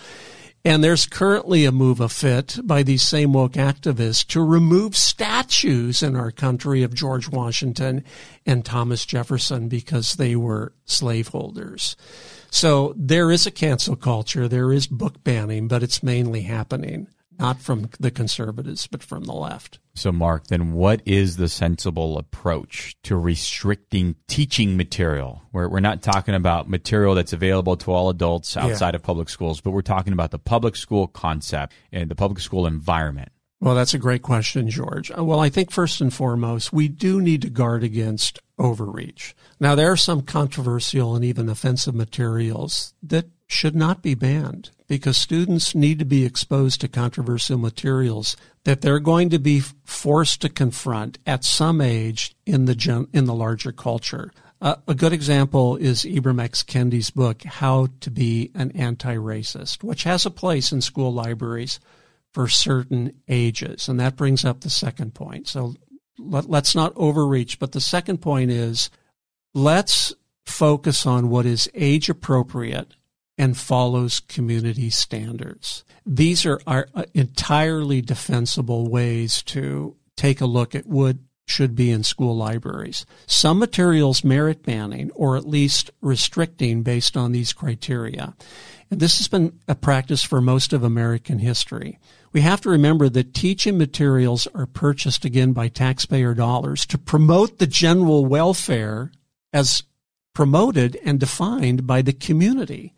And 0.65 0.83
there's 0.83 1.05
currently 1.05 1.63
a 1.63 1.71
move 1.71 2.01
afoot 2.01 2.59
by 2.63 2.83
these 2.83 3.01
same 3.01 3.31
woke 3.31 3.53
activists 3.53 4.27
to 4.27 4.43
remove 4.43 4.95
statues 4.95 6.03
in 6.03 6.17
our 6.17 6.31
country 6.31 6.83
of 6.83 6.93
George 6.93 7.29
Washington 7.29 8.03
and 8.45 8.65
Thomas 8.65 9.05
Jefferson 9.05 9.69
because 9.69 10.13
they 10.13 10.35
were 10.35 10.73
slaveholders. 10.85 11.95
So 12.51 12.93
there 12.97 13.31
is 13.31 13.45
a 13.45 13.51
cancel 13.51 13.95
culture, 13.95 14.47
there 14.47 14.73
is 14.73 14.87
book 14.87 15.23
banning, 15.23 15.67
but 15.67 15.83
it's 15.83 16.03
mainly 16.03 16.41
happening 16.41 17.07
not 17.39 17.61
from 17.61 17.89
the 17.99 18.11
conservatives, 18.11 18.85
but 18.85 19.01
from 19.01 19.23
the 19.23 19.33
left. 19.33 19.79
So, 19.95 20.11
Mark, 20.11 20.47
then 20.47 20.73
what 20.73 21.01
is 21.05 21.37
the 21.37 21.47
sensible 21.47 22.17
approach 22.17 22.97
to 23.03 23.15
restricting 23.15 24.15
teaching 24.27 24.75
material? 24.75 25.41
We're, 25.53 25.69
we're 25.69 25.79
not 25.79 26.01
talking 26.01 26.35
about 26.35 26.69
material 26.69 27.15
that's 27.15 27.33
available 27.33 27.77
to 27.77 27.91
all 27.91 28.09
adults 28.09 28.57
outside 28.57 28.93
yeah. 28.93 28.97
of 28.97 29.03
public 29.03 29.29
schools, 29.29 29.61
but 29.61 29.71
we're 29.71 29.81
talking 29.81 30.13
about 30.13 30.31
the 30.31 30.39
public 30.39 30.75
school 30.75 31.07
concept 31.07 31.73
and 31.91 32.11
the 32.11 32.15
public 32.15 32.39
school 32.39 32.67
environment. 32.67 33.31
Well, 33.61 33.75
that's 33.75 33.93
a 33.93 33.99
great 33.99 34.21
question, 34.21 34.69
George. 34.69 35.11
Well, 35.11 35.39
I 35.39 35.49
think 35.49 35.71
first 35.71 35.99
and 35.99 36.13
foremost, 36.13 36.71
we 36.71 36.87
do 36.87 37.21
need 37.21 37.41
to 37.41 37.49
guard 37.49 37.83
against 37.83 38.39
overreach. 38.59 39.35
Now, 39.59 39.73
there 39.75 39.91
are 39.91 39.97
some 39.97 40.21
controversial 40.21 41.15
and 41.15 41.25
even 41.25 41.49
offensive 41.49 41.95
materials 41.95 42.93
that 43.01 43.27
should 43.47 43.75
not 43.75 44.03
be 44.03 44.13
banned 44.13 44.69
because 44.87 45.17
students 45.17 45.73
need 45.73 45.97
to 45.99 46.05
be 46.05 46.25
exposed 46.25 46.81
to 46.81 46.87
controversial 46.87 47.57
materials 47.57 48.35
that 48.63 48.81
they're 48.81 48.99
going 48.99 49.29
to 49.29 49.39
be 49.39 49.61
forced 49.83 50.41
to 50.41 50.49
confront 50.49 51.17
at 51.25 51.43
some 51.43 51.81
age 51.81 52.35
in 52.45 52.65
the 52.65 52.75
gen- 52.75 53.07
in 53.13 53.25
the 53.25 53.33
larger 53.33 53.71
culture. 53.71 54.31
Uh, 54.61 54.75
a 54.87 54.93
good 54.93 55.13
example 55.13 55.77
is 55.77 56.03
Ibram 56.03 56.41
X. 56.41 56.63
Kendi's 56.63 57.11
book, 57.11 57.43
How 57.43 57.87
to 58.01 58.11
Be 58.11 58.51
an 58.53 58.71
Anti-Racist, 58.71 59.83
which 59.83 60.03
has 60.03 60.25
a 60.25 60.31
place 60.31 60.71
in 60.71 60.81
school 60.81 61.13
libraries 61.13 61.79
for 62.33 62.47
certain 62.47 63.13
ages. 63.27 63.87
And 63.87 63.99
that 63.99 64.17
brings 64.17 64.43
up 64.43 64.61
the 64.61 64.69
second 64.69 65.13
point. 65.13 65.47
So 65.47 65.75
let, 66.19 66.49
let's 66.49 66.75
not 66.75 66.93
overreach. 66.95 67.59
But 67.59 67.71
the 67.71 67.81
second 67.81 68.19
point 68.19 68.51
is 68.51 68.89
let's 69.53 70.13
focus 70.45 71.05
on 71.05 71.29
what 71.29 71.45
is 71.45 71.69
age 71.73 72.09
appropriate 72.09 72.95
and 73.37 73.57
follows 73.57 74.19
community 74.19 74.89
standards. 74.89 75.85
These 76.05 76.45
are, 76.45 76.59
are 76.67 76.87
uh, 76.93 77.03
entirely 77.13 78.01
defensible 78.01 78.89
ways 78.89 79.41
to 79.43 79.95
take 80.17 80.41
a 80.41 80.45
look 80.45 80.75
at 80.75 80.85
what 80.85 81.17
should 81.47 81.75
be 81.75 81.89
in 81.89 82.03
school 82.03 82.35
libraries. 82.35 83.05
Some 83.25 83.57
materials 83.59 84.23
merit 84.23 84.63
banning 84.63 85.09
or 85.11 85.35
at 85.35 85.47
least 85.47 85.89
restricting 86.01 86.83
based 86.83 87.17
on 87.17 87.31
these 87.31 87.53
criteria. 87.53 88.35
And 88.91 88.99
this 88.99 89.17
has 89.17 89.27
been 89.27 89.59
a 89.67 89.75
practice 89.75 90.23
for 90.23 90.41
most 90.41 90.73
of 90.73 90.83
American 90.83 91.39
history. 91.39 91.99
We 92.31 92.41
have 92.41 92.61
to 92.61 92.69
remember 92.69 93.09
that 93.09 93.33
teaching 93.33 93.77
materials 93.77 94.47
are 94.53 94.65
purchased 94.65 95.25
again 95.25 95.53
by 95.53 95.67
taxpayer 95.67 96.33
dollars 96.33 96.85
to 96.87 96.97
promote 96.97 97.57
the 97.57 97.67
general 97.67 98.25
welfare 98.25 99.11
as 99.51 99.83
promoted 100.33 100.99
and 101.03 101.19
defined 101.19 101.87
by 101.87 102.01
the 102.01 102.13
community. 102.13 102.93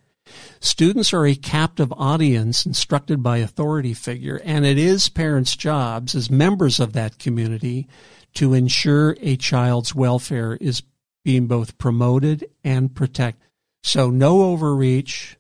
Students 0.60 1.14
are 1.14 1.26
a 1.26 1.36
captive 1.36 1.92
audience 1.94 2.66
instructed 2.66 3.24
by 3.24 3.38
authority 3.38 3.94
figure, 3.94 4.42
and 4.44 4.66
it 4.66 4.78
is 4.78 5.10
parents' 5.10 5.56
jobs 5.56 6.14
as 6.14 6.30
members 6.30 6.80
of 6.80 6.94
that 6.94 7.18
community 7.20 7.88
to 8.36 8.54
ensure 8.54 9.18
a 9.22 9.36
child's 9.36 9.96
welfare 9.96 10.58
is 10.62 10.84
being 11.24 11.48
both 11.48 11.78
promoted 11.78 12.50
and 12.64 12.94
protected. 12.94 13.48
So 13.84 14.10
no 14.10 14.44
overreach 14.44 15.38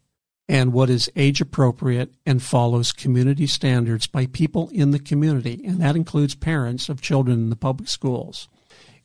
and 0.51 0.73
what 0.73 0.89
is 0.89 1.09
age 1.15 1.39
appropriate 1.39 2.13
and 2.25 2.43
follows 2.43 2.91
community 2.91 3.47
standards 3.47 4.05
by 4.05 4.25
people 4.25 4.69
in 4.73 4.91
the 4.91 4.99
community, 4.99 5.61
and 5.65 5.79
that 5.79 5.95
includes 5.95 6.35
parents 6.35 6.89
of 6.89 6.99
children 6.99 7.39
in 7.39 7.49
the 7.49 7.55
public 7.55 7.87
schools. 7.87 8.49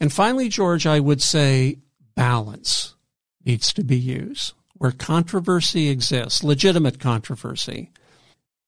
And 0.01 0.13
finally, 0.13 0.49
George, 0.49 0.89
I 0.89 0.99
would 0.99 1.23
say 1.23 1.79
balance 2.17 2.97
needs 3.45 3.73
to 3.75 3.85
be 3.85 3.97
used 3.97 4.55
where 4.75 4.91
controversy 4.91 5.89
exists, 5.89 6.43
legitimate 6.43 6.99
controversy, 6.99 7.93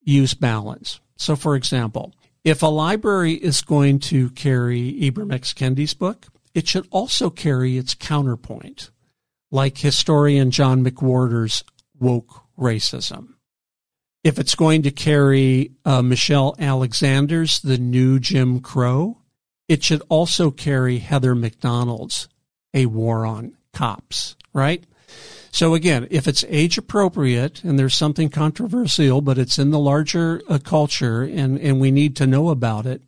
use 0.01 0.35
balance. 0.35 1.01
So, 1.17 1.35
for 1.35 1.57
example, 1.57 2.15
if 2.45 2.63
a 2.63 2.67
library 2.67 3.33
is 3.33 3.61
going 3.61 3.99
to 4.01 4.31
carry 4.31 4.93
Ibram 5.01 5.35
X. 5.35 5.53
Kendi's 5.53 5.95
book, 5.95 6.29
it 6.55 6.69
should 6.69 6.87
also 6.93 7.29
carry 7.29 7.77
its 7.77 7.95
counterpoint, 7.95 8.91
like 9.51 9.79
historian 9.79 10.53
John 10.53 10.85
McWhorter's 10.85 11.65
Woke 11.99 12.45
Racism. 12.59 13.35
if 14.25 14.39
it's 14.39 14.55
going 14.55 14.83
to 14.83 14.91
carry 14.91 15.73
uh, 15.85 16.03
Michelle 16.03 16.55
Alexander's 16.59 17.61
The 17.61 17.79
New 17.79 18.19
Jim 18.19 18.61
Crow, 18.61 19.19
it 19.69 19.83
should 19.85 20.03
also 20.09 20.51
carry 20.51 20.99
Heather 20.99 21.35
Mac 21.35 21.61
Donald's 21.61 22.29
A 22.75 22.87
War 22.87 23.25
on 23.25 23.57
Cops, 23.73 24.37
right? 24.53 24.85
So 25.51 25.75
again, 25.75 26.07
if 26.11 26.29
it's 26.29 26.45
age 26.49 26.77
appropriate 26.79 27.65
and 27.65 27.79
there's 27.79 27.95
something 27.95 28.29
controversial, 28.29 29.21
but 29.21 29.39
it's 29.39 29.59
in 29.59 29.71
the 29.71 29.79
larger 29.79 30.43
uh, 30.49 30.59
culture 30.59 31.23
and, 31.23 31.59
and 31.59 31.81
we 31.81 31.91
need 31.91 32.17
to 32.17 32.27
know 32.27 32.51
about 32.51 32.87
it, 32.87 33.03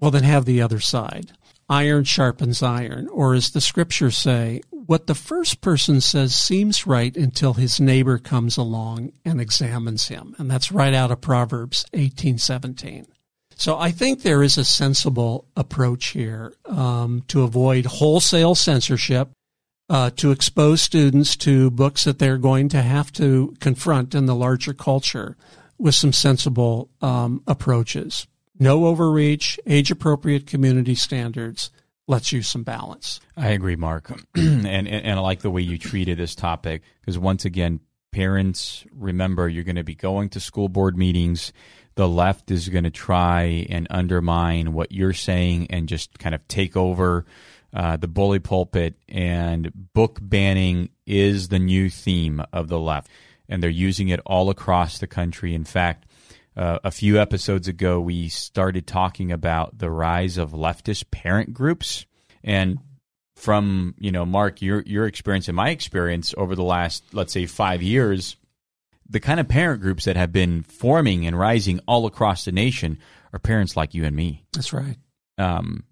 well, 0.00 0.10
then 0.10 0.24
have 0.24 0.46
the 0.46 0.62
other 0.62 0.80
side. 0.80 1.32
Iron 1.68 2.02
sharpens 2.04 2.62
iron, 2.62 3.06
or 3.08 3.34
as 3.34 3.50
the 3.50 3.60
scriptures 3.60 4.18
say, 4.18 4.62
what 4.90 5.06
the 5.06 5.14
first 5.14 5.60
person 5.60 6.00
says 6.00 6.34
seems 6.34 6.84
right 6.84 7.16
until 7.16 7.54
his 7.54 7.78
neighbor 7.78 8.18
comes 8.18 8.56
along 8.56 9.12
and 9.24 9.40
examines 9.40 10.08
him. 10.08 10.34
And 10.36 10.50
that's 10.50 10.72
right 10.72 10.92
out 10.92 11.12
of 11.12 11.20
Proverbs 11.20 11.84
1817. 11.92 13.06
So 13.54 13.78
I 13.78 13.92
think 13.92 14.22
there 14.22 14.42
is 14.42 14.58
a 14.58 14.64
sensible 14.64 15.46
approach 15.56 16.08
here 16.08 16.54
um, 16.64 17.22
to 17.28 17.44
avoid 17.44 17.86
wholesale 17.86 18.56
censorship, 18.56 19.30
uh, 19.88 20.10
to 20.16 20.32
expose 20.32 20.82
students 20.82 21.36
to 21.36 21.70
books 21.70 22.02
that 22.02 22.18
they're 22.18 22.36
going 22.36 22.68
to 22.70 22.82
have 22.82 23.12
to 23.12 23.54
confront 23.60 24.16
in 24.16 24.26
the 24.26 24.34
larger 24.34 24.74
culture 24.74 25.36
with 25.78 25.94
some 25.94 26.12
sensible 26.12 26.90
um, 27.00 27.44
approaches. 27.46 28.26
No 28.58 28.86
overreach, 28.86 29.60
age 29.68 29.92
appropriate 29.92 30.48
community 30.48 30.96
standards. 30.96 31.70
Let's 32.10 32.32
use 32.32 32.48
some 32.48 32.64
balance. 32.64 33.20
I 33.36 33.50
agree, 33.50 33.76
Mark. 33.76 34.10
and, 34.34 34.66
and, 34.66 34.88
and 34.88 35.16
I 35.16 35.22
like 35.22 35.42
the 35.42 35.50
way 35.50 35.62
you 35.62 35.78
treated 35.78 36.18
this 36.18 36.34
topic 36.34 36.82
because 37.00 37.16
once 37.16 37.44
again, 37.44 37.78
parents, 38.10 38.84
remember 38.92 39.48
you're 39.48 39.62
going 39.62 39.76
to 39.76 39.84
be 39.84 39.94
going 39.94 40.28
to 40.30 40.40
school 40.40 40.68
board 40.68 40.98
meetings. 40.98 41.52
The 41.94 42.08
left 42.08 42.50
is 42.50 42.68
going 42.68 42.82
to 42.82 42.90
try 42.90 43.64
and 43.70 43.86
undermine 43.90 44.72
what 44.72 44.90
you're 44.90 45.12
saying 45.12 45.68
and 45.70 45.88
just 45.88 46.18
kind 46.18 46.34
of 46.34 46.48
take 46.48 46.76
over 46.76 47.26
uh, 47.72 47.96
the 47.96 48.08
bully 48.08 48.40
pulpit. 48.40 48.96
And 49.08 49.70
book 49.94 50.18
banning 50.20 50.88
is 51.06 51.46
the 51.46 51.60
new 51.60 51.88
theme 51.88 52.42
of 52.52 52.66
the 52.66 52.80
left. 52.80 53.08
And 53.48 53.62
they're 53.62 53.70
using 53.70 54.08
it 54.08 54.18
all 54.26 54.50
across 54.50 54.98
the 54.98 55.06
country. 55.06 55.54
In 55.54 55.64
fact, 55.64 56.06
uh, 56.60 56.78
a 56.84 56.90
few 56.90 57.18
episodes 57.18 57.68
ago, 57.68 57.98
we 57.98 58.28
started 58.28 58.86
talking 58.86 59.32
about 59.32 59.78
the 59.78 59.90
rise 59.90 60.36
of 60.36 60.50
leftist 60.50 61.10
parent 61.10 61.54
groups, 61.54 62.04
and 62.44 62.78
from 63.34 63.94
you 63.98 64.12
know, 64.12 64.26
Mark, 64.26 64.60
your 64.60 64.82
your 64.82 65.06
experience 65.06 65.48
and 65.48 65.56
my 65.56 65.70
experience 65.70 66.34
over 66.36 66.54
the 66.54 66.62
last, 66.62 67.02
let's 67.14 67.32
say, 67.32 67.46
five 67.46 67.80
years, 67.80 68.36
the 69.08 69.20
kind 69.20 69.40
of 69.40 69.48
parent 69.48 69.80
groups 69.80 70.04
that 70.04 70.16
have 70.16 70.32
been 70.32 70.62
forming 70.62 71.26
and 71.26 71.38
rising 71.38 71.80
all 71.88 72.04
across 72.04 72.44
the 72.44 72.52
nation 72.52 72.98
are 73.32 73.38
parents 73.38 73.74
like 73.74 73.94
you 73.94 74.04
and 74.04 74.14
me. 74.14 74.44
That's 74.52 74.74
right. 74.74 74.98
Um, 75.38 75.84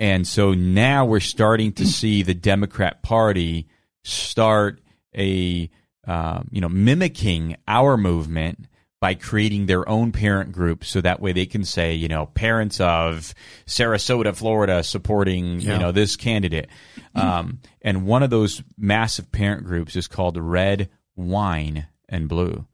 and 0.00 0.26
so 0.26 0.52
now 0.52 1.04
we're 1.04 1.20
starting 1.20 1.74
to 1.74 1.86
see 1.86 2.24
the 2.24 2.34
Democrat 2.34 3.04
Party 3.04 3.68
start 4.02 4.80
a 5.16 5.70
uh, 6.08 6.42
you 6.50 6.60
know 6.60 6.68
mimicking 6.68 7.56
our 7.68 7.96
movement 7.96 8.66
by 9.00 9.14
creating 9.14 9.66
their 9.66 9.88
own 9.88 10.10
parent 10.10 10.52
group 10.52 10.84
so 10.84 11.00
that 11.00 11.20
way 11.20 11.32
they 11.32 11.46
can 11.46 11.64
say, 11.64 11.94
you 11.94 12.08
know, 12.08 12.26
parents 12.26 12.80
of 12.80 13.32
Sarasota, 13.66 14.34
Florida 14.34 14.82
supporting, 14.82 15.60
yeah. 15.60 15.74
you 15.74 15.78
know, 15.78 15.92
this 15.92 16.16
candidate. 16.16 16.68
Um, 17.14 17.60
and 17.82 18.06
one 18.06 18.22
of 18.22 18.30
those 18.30 18.62
massive 18.76 19.30
parent 19.30 19.64
groups 19.64 19.96
is 19.96 20.08
called 20.08 20.36
Red, 20.36 20.88
Wine, 21.16 21.86
and 22.08 22.28
Blue. 22.28 22.66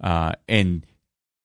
Uh, 0.00 0.32
and 0.48 0.84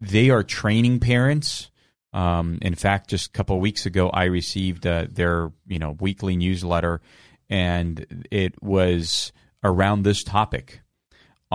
they 0.02 0.30
are 0.30 0.44
training 0.44 1.00
parents. 1.00 1.70
Um, 2.14 2.60
in 2.62 2.76
fact, 2.76 3.10
just 3.10 3.28
a 3.28 3.32
couple 3.32 3.56
of 3.56 3.62
weeks 3.62 3.86
ago, 3.86 4.10
I 4.10 4.26
received 4.26 4.86
uh, 4.86 5.08
their, 5.10 5.52
you 5.68 5.80
know, 5.80 5.92
weekly 6.00 6.36
newsletter 6.36 7.02
and 7.50 8.26
it 8.32 8.62
was 8.62 9.32
around 9.64 10.04
this 10.04 10.24
topic 10.24 10.82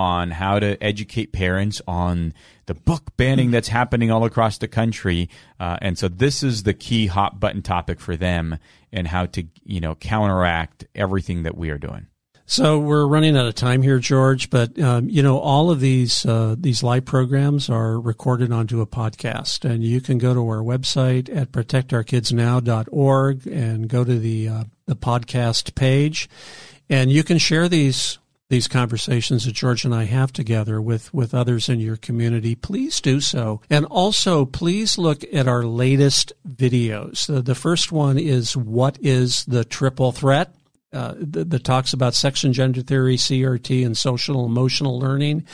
on 0.01 0.31
how 0.31 0.59
to 0.59 0.83
educate 0.83 1.31
parents 1.31 1.83
on 1.87 2.33
the 2.65 2.75
book 2.75 3.15
banning 3.19 3.51
that's 3.51 3.69
happening 3.69 4.11
all 4.11 4.25
across 4.25 4.57
the 4.57 4.67
country. 4.67 5.29
Uh, 5.61 5.77
and 5.83 5.99
so 5.99 6.09
this 6.09 6.43
is 6.43 6.63
the 6.63 6.73
key 6.73 7.07
hot 7.07 7.39
button 7.39 7.61
topic 7.61 8.01
for 8.01 8.17
them 8.17 8.57
and 8.91 9.07
how 9.07 9.27
to, 9.27 9.47
you 9.63 9.79
know, 9.79 9.95
counteract 9.95 10.87
everything 10.95 11.43
that 11.43 11.55
we 11.55 11.69
are 11.69 11.77
doing. 11.77 12.07
So 12.47 12.79
we're 12.79 13.07
running 13.07 13.37
out 13.37 13.45
of 13.45 13.55
time 13.55 13.83
here, 13.83 13.99
George. 13.99 14.49
But 14.49 14.79
um, 14.81 15.11
you 15.11 15.23
know, 15.23 15.39
all 15.39 15.71
of 15.71 15.81
these 15.81 16.25
uh, 16.25 16.57
these 16.59 16.83
live 16.83 17.05
programs 17.05 17.69
are 17.69 18.01
recorded 18.01 18.51
onto 18.53 18.81
a 18.81 18.87
podcast, 18.87 19.69
and 19.69 19.85
you 19.85 20.01
can 20.01 20.17
go 20.17 20.33
to 20.33 20.41
our 20.41 20.63
website 20.63 21.29
at 21.35 21.53
protectourkidsnow.org 21.53 23.47
and 23.47 23.87
go 23.87 24.03
to 24.03 24.19
the 24.19 24.49
uh, 24.49 24.65
the 24.87 24.97
podcast 24.97 25.75
page, 25.77 26.29
and 26.89 27.13
you 27.13 27.23
can 27.23 27.39
share 27.39 27.69
these 27.69 28.19
these 28.51 28.69
conversations 28.69 29.47
that 29.47 29.53
George 29.53 29.85
and 29.85 29.95
I 29.95 30.05
have 30.05 30.33
together 30.33 30.83
with, 30.83 31.15
with 31.15 31.33
others 31.33 31.69
in 31.69 31.81
your 31.81 31.97
community, 31.97 32.55
please 32.55 33.01
do 33.01 33.21
so. 33.21 33.63
And 33.71 33.87
also, 33.87 34.45
please 34.45 34.99
look 34.99 35.25
at 35.33 35.49
our 35.49 35.65
latest 35.65 36.33
videos. 36.47 37.27
The, 37.27 37.41
the 37.41 37.55
first 37.55 37.93
one 37.93 38.19
is 38.19 38.57
What 38.57 38.99
is 39.01 39.45
the 39.47 39.65
Triple 39.65 40.13
Threat? 40.13 40.53
Uh, 40.92 41.14
that, 41.18 41.62
talks 41.62 41.92
about 41.92 42.14
sex 42.14 42.42
and 42.42 42.53
gender 42.53 42.83
theory, 42.83 43.16
CRT, 43.16 43.87
and 43.87 43.96
social 43.96 44.44
emotional 44.44 44.98
learning. 44.98 45.46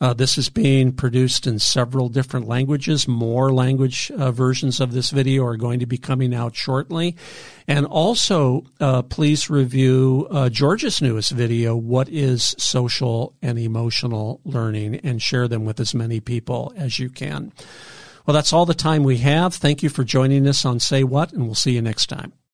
Uh, 0.00 0.14
this 0.14 0.38
is 0.38 0.48
being 0.48 0.92
produced 0.92 1.46
in 1.48 1.58
several 1.58 2.08
different 2.08 2.46
languages. 2.46 3.08
More 3.08 3.52
language 3.52 4.12
uh, 4.16 4.30
versions 4.30 4.80
of 4.80 4.92
this 4.92 5.10
video 5.10 5.44
are 5.44 5.56
going 5.56 5.80
to 5.80 5.86
be 5.86 5.98
coming 5.98 6.32
out 6.32 6.54
shortly. 6.54 7.16
And 7.66 7.86
also, 7.86 8.64
uh, 8.78 9.02
please 9.02 9.50
review 9.50 10.28
uh, 10.30 10.48
George's 10.48 11.02
newest 11.02 11.32
video, 11.32 11.74
What 11.74 12.08
is 12.08 12.54
Social 12.58 13.34
and 13.42 13.58
Emotional 13.58 14.40
Learning, 14.44 14.96
and 14.96 15.20
share 15.20 15.48
them 15.48 15.64
with 15.64 15.80
as 15.80 15.94
many 15.94 16.20
people 16.20 16.72
as 16.76 17.00
you 17.00 17.08
can. 17.10 17.52
Well, 18.26 18.34
that's 18.34 18.52
all 18.52 18.64
the 18.64 18.74
time 18.74 19.02
we 19.02 19.18
have. 19.18 19.54
Thank 19.54 19.82
you 19.82 19.88
for 19.88 20.04
joining 20.04 20.46
us 20.46 20.64
on 20.64 20.78
Say 20.78 21.02
What, 21.02 21.32
and 21.32 21.46
we'll 21.46 21.54
see 21.54 21.72
you 21.72 21.82
next 21.82 22.06
time. 22.06 22.32